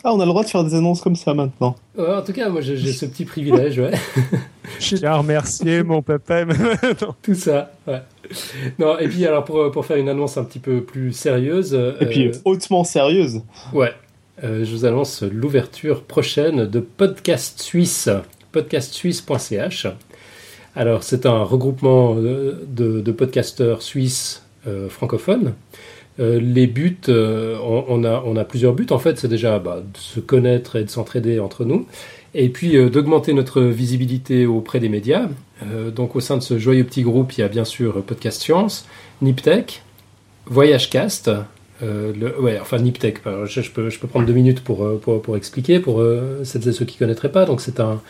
[0.04, 1.74] Ah, on a le droit de faire des annonces comme ça maintenant.
[1.98, 3.92] en tout cas, moi j'ai ce petit privilège, ouais.
[4.78, 6.44] Je tiens à remercier mon papa.
[7.22, 8.02] Tout ça, ouais.
[8.78, 11.78] Non, et puis alors pour, pour, faire une annonce un petit peu plus sérieuse.
[12.00, 13.42] Et puis euh, hautement sérieuse.
[13.72, 13.92] Ouais.
[14.44, 18.08] Euh, je vous annonce l'ouverture prochaine de Podcast Suisse,
[18.52, 19.86] podcastsuisse.ch.
[20.76, 25.54] Alors c'est un regroupement de, de, podcasteurs suisses euh, francophones
[26.20, 29.80] euh, les buts, euh, on, a, on, a, plusieurs buts en fait, c'est déjà bah,
[29.80, 31.86] de se connaître et de s'entraider entre nous,
[32.34, 35.28] et puis euh, d'augmenter notre visibilité auprès des médias.
[35.94, 38.86] donc au sein de ce joyeux petit groupe, il y a bien sûr Podcast Science,
[39.22, 39.82] Niptech,
[40.46, 41.30] Voyagecast,
[41.82, 45.80] le, ouais, enfin Niptech, je, peux, je peux prendre deux minutes pour, pour, pour expliquer
[45.80, 46.02] pour
[46.44, 47.44] celles et ceux qui ne connaîtraient pas.
[47.44, 48.00] Donc c'est un,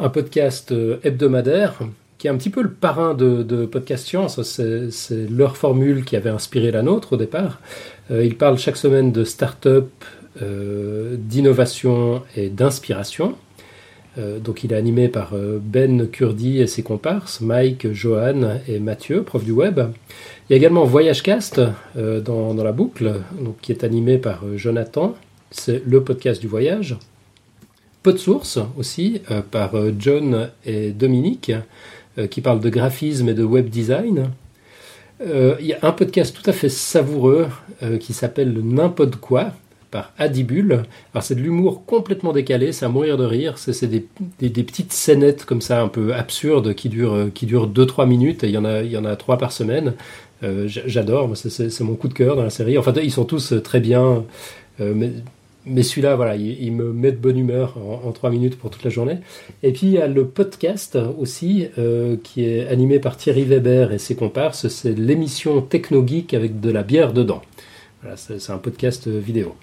[0.00, 0.74] un podcast
[1.04, 1.78] hebdomadaire
[2.22, 4.40] qui est un petit peu le parrain de, Podcast Science.
[4.42, 7.58] C'est leur formule qui avait inspiré la nôtre au départ.
[8.12, 13.34] Euh, ils parlent chaque semaine de start-up, euh, d'innovation et d'inspiration.
[14.18, 19.22] Euh, donc il est animé par Ben Kurdi et ses comparses, Mike, Johan et Mathieu,
[19.22, 19.80] prof du web.
[20.48, 21.60] Il y a également Voyagecast
[21.96, 25.14] dans, dans, la boucle, donc, qui est animé par Jonathan.
[25.50, 26.96] C'est le podcast du voyage.
[28.02, 31.52] Podsource aussi, par John et Dominique.
[32.18, 34.32] Euh, qui parle de graphisme et de web design.
[35.22, 37.48] Euh, il y a un podcast tout à fait savoureux
[37.82, 39.52] euh, qui s'appelle N'importe quoi
[39.92, 40.82] par Adibul.
[41.14, 43.58] Alors c'est de l'humour complètement décalé, c'est à mourir de rire.
[43.58, 44.00] C'est des,
[44.40, 48.42] petites scénettes comme ça un peu absurdes qui durent, qui durent 2-3 minutes.
[48.42, 49.94] Et il y en a, il y en a 3 par semaine.
[50.42, 52.76] J'adore, c'est mon coup de cœur dans la série.
[52.76, 54.24] Enfin, ils sont tous très bien.
[54.80, 55.12] mais
[55.64, 58.90] mais celui-là, voilà, il, me met de bonne humeur en, trois minutes pour toute la
[58.90, 59.18] journée.
[59.62, 63.92] Et puis il y a le podcast aussi, euh, qui est animé par Thierry Weber
[63.92, 64.68] et ses comparses.
[64.68, 67.42] C'est l'émission Techno Geek avec de la bière dedans.
[68.00, 69.54] Voilà, c'est un podcast vidéo.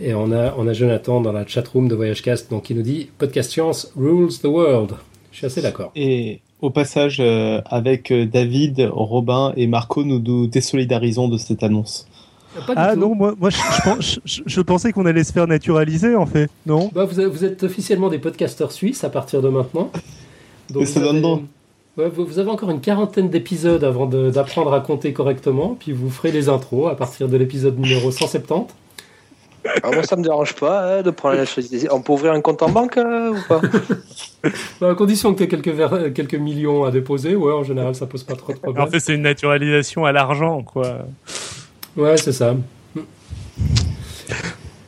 [0.00, 3.08] Et on a, on a Jonathan dans la chatroom de Voyagecast, donc il nous dit
[3.16, 4.92] Podcast Science rules the world.
[5.32, 5.90] Je suis assez d'accord.
[5.96, 11.62] Et au passage, euh, avec euh, David, Robin et Marco, nous nous désolidarisons de cette
[11.62, 12.06] annonce
[12.74, 16.90] ah non, moi, moi je, je, pensais qu'on allait se faire naturaliser en fait, non?
[16.94, 19.90] Bah, vous, vous, êtes officiellement des podcasteurs suisses à partir de maintenant.
[20.70, 25.76] Donc vous, avez, ouais, vous, avez encore une quarantaine d'épisodes avant d'apprendre à compter correctement,
[25.78, 28.72] puis vous ferez les intros à partir de l'épisode numéro 170.
[29.82, 31.88] Ah, moi, ça me dérange pas hein, de prendre la nationalité.
[31.90, 33.60] On peut ouvrir un compte en banque euh, ou pas?
[34.80, 38.06] Bah, À condition que tu aies quelques, quelques millions à déposer, ouais, en général, ça
[38.06, 38.84] pose pas trop de problèmes.
[38.84, 40.98] En fait, c'est une naturalisation à l'argent, quoi.
[41.96, 42.54] Ouais, c'est ça.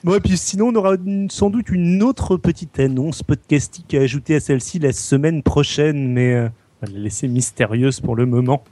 [0.04, 0.94] Bon, et puis sinon, on aura
[1.28, 6.34] sans doute une autre petite annonce podcastique à ajouter à celle-ci la semaine prochaine, mais
[6.34, 6.48] euh,
[6.80, 8.62] on va la laisser mystérieuse pour le moment.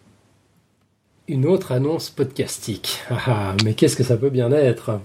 [1.29, 3.01] Une autre annonce podcastique.
[3.11, 5.01] Ah, ah, mais qu'est-ce que ça peut bien être?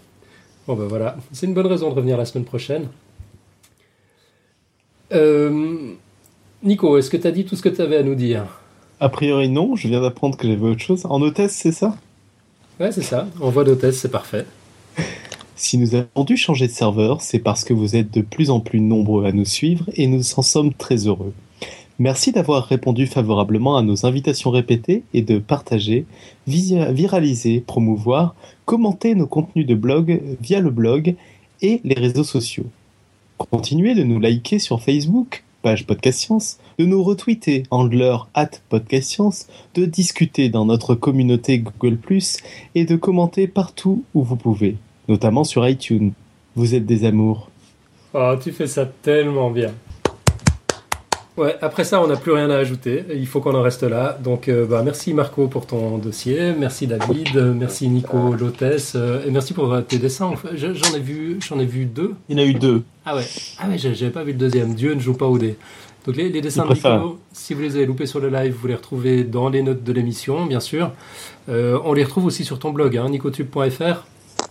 [0.68, 2.88] Bon ben voilà, c'est une bonne raison de revenir la semaine prochaine.
[5.12, 5.94] Euh,
[6.64, 8.46] Nico, est-ce que tu as dit tout ce que tu avais à nous dire?
[9.00, 11.06] A priori non, je viens d'apprendre que j'avais autre chose.
[11.06, 11.98] En hôtesse, c'est ça?
[12.80, 13.28] Ouais, c'est ça.
[13.42, 14.46] En voie d'hôtesse, c'est parfait.
[15.56, 18.60] Si nous avons dû changer de serveur, c'est parce que vous êtes de plus en
[18.60, 21.34] plus nombreux à nous suivre et nous en sommes très heureux.
[22.02, 26.08] Merci d'avoir répondu favorablement à nos invitations répétées et de partager,
[26.48, 28.34] viraliser, promouvoir,
[28.66, 31.14] commenter nos contenus de blog via le blog
[31.62, 32.66] et les réseaux sociaux.
[33.38, 39.08] Continuez de nous liker sur Facebook, page Podcast Science, de nous retweeter Handler at Podcast
[39.08, 42.00] Science, de discuter dans notre communauté Google+,
[42.74, 44.78] et de commenter partout où vous pouvez
[45.08, 46.14] notamment sur iTunes.
[46.56, 47.52] Vous êtes des amours.
[48.16, 49.72] Oh, tu fais ça tellement bien.
[51.38, 53.06] Ouais, après ça, on n'a plus rien à ajouter.
[53.14, 54.18] Il faut qu'on en reste là.
[54.22, 56.54] Donc, euh, bah, merci Marco pour ton dossier.
[56.58, 57.36] Merci David.
[57.58, 58.94] Merci Nico l'hôtesse.
[58.96, 60.34] Euh, et merci pour tes dessins.
[60.54, 62.16] J'en ai vu, j'en ai vu deux.
[62.28, 62.84] Il y en a eu deux.
[63.06, 63.26] Ah ouais.
[63.60, 64.74] Ah ouais, j'avais pas vu le deuxième.
[64.74, 65.58] Dieu ne joue pas au dé.
[66.06, 68.76] Donc les, dessins de Nico, si vous les avez loupés sur le live, vous les
[68.76, 70.92] retrouvez dans les notes de l'émission, bien sûr.
[71.48, 74.06] Euh, on les retrouve aussi sur ton blog, hein, nicotube.fr.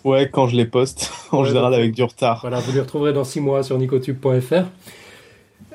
[0.04, 2.38] Ouais, quand je les poste, en général avec du retard.
[2.42, 4.64] Voilà, vous les retrouverez dans 6 mois sur nicotube.fr.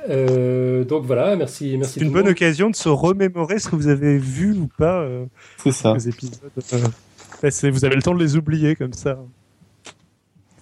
[0.10, 1.78] Euh, donc voilà, merci.
[1.78, 5.02] merci C'est une bonne occasion de se remémorer ce que vous avez vu ou pas.
[5.02, 5.26] Euh,
[5.58, 5.96] c'est ça.
[5.96, 6.40] épisodes.
[6.74, 9.20] Euh, vous avez le temps de les oublier comme ça.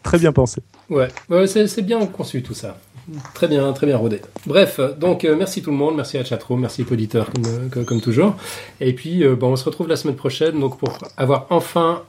[0.01, 0.61] Très bien pensé.
[0.89, 1.07] Ouais,
[1.47, 2.77] c'est bien conçu tout ça.
[3.33, 4.21] Très bien, très bien rodé.
[4.45, 8.35] Bref, donc merci tout le monde, merci à chatroom, merci auditeur comme, comme, toujours.
[8.81, 12.03] Et puis, bon, on se retrouve la semaine prochaine donc pour avoir enfin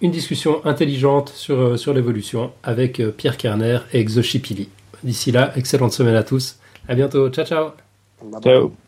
[0.00, 4.68] une discussion intelligente sur, euh, sur l'évolution avec euh, Pierre Kerner et Exochipili.
[5.02, 6.56] D'ici là, excellente semaine à tous.
[6.88, 7.30] À bientôt.
[7.30, 7.72] Ciao, ciao.
[8.42, 8.83] Ciao.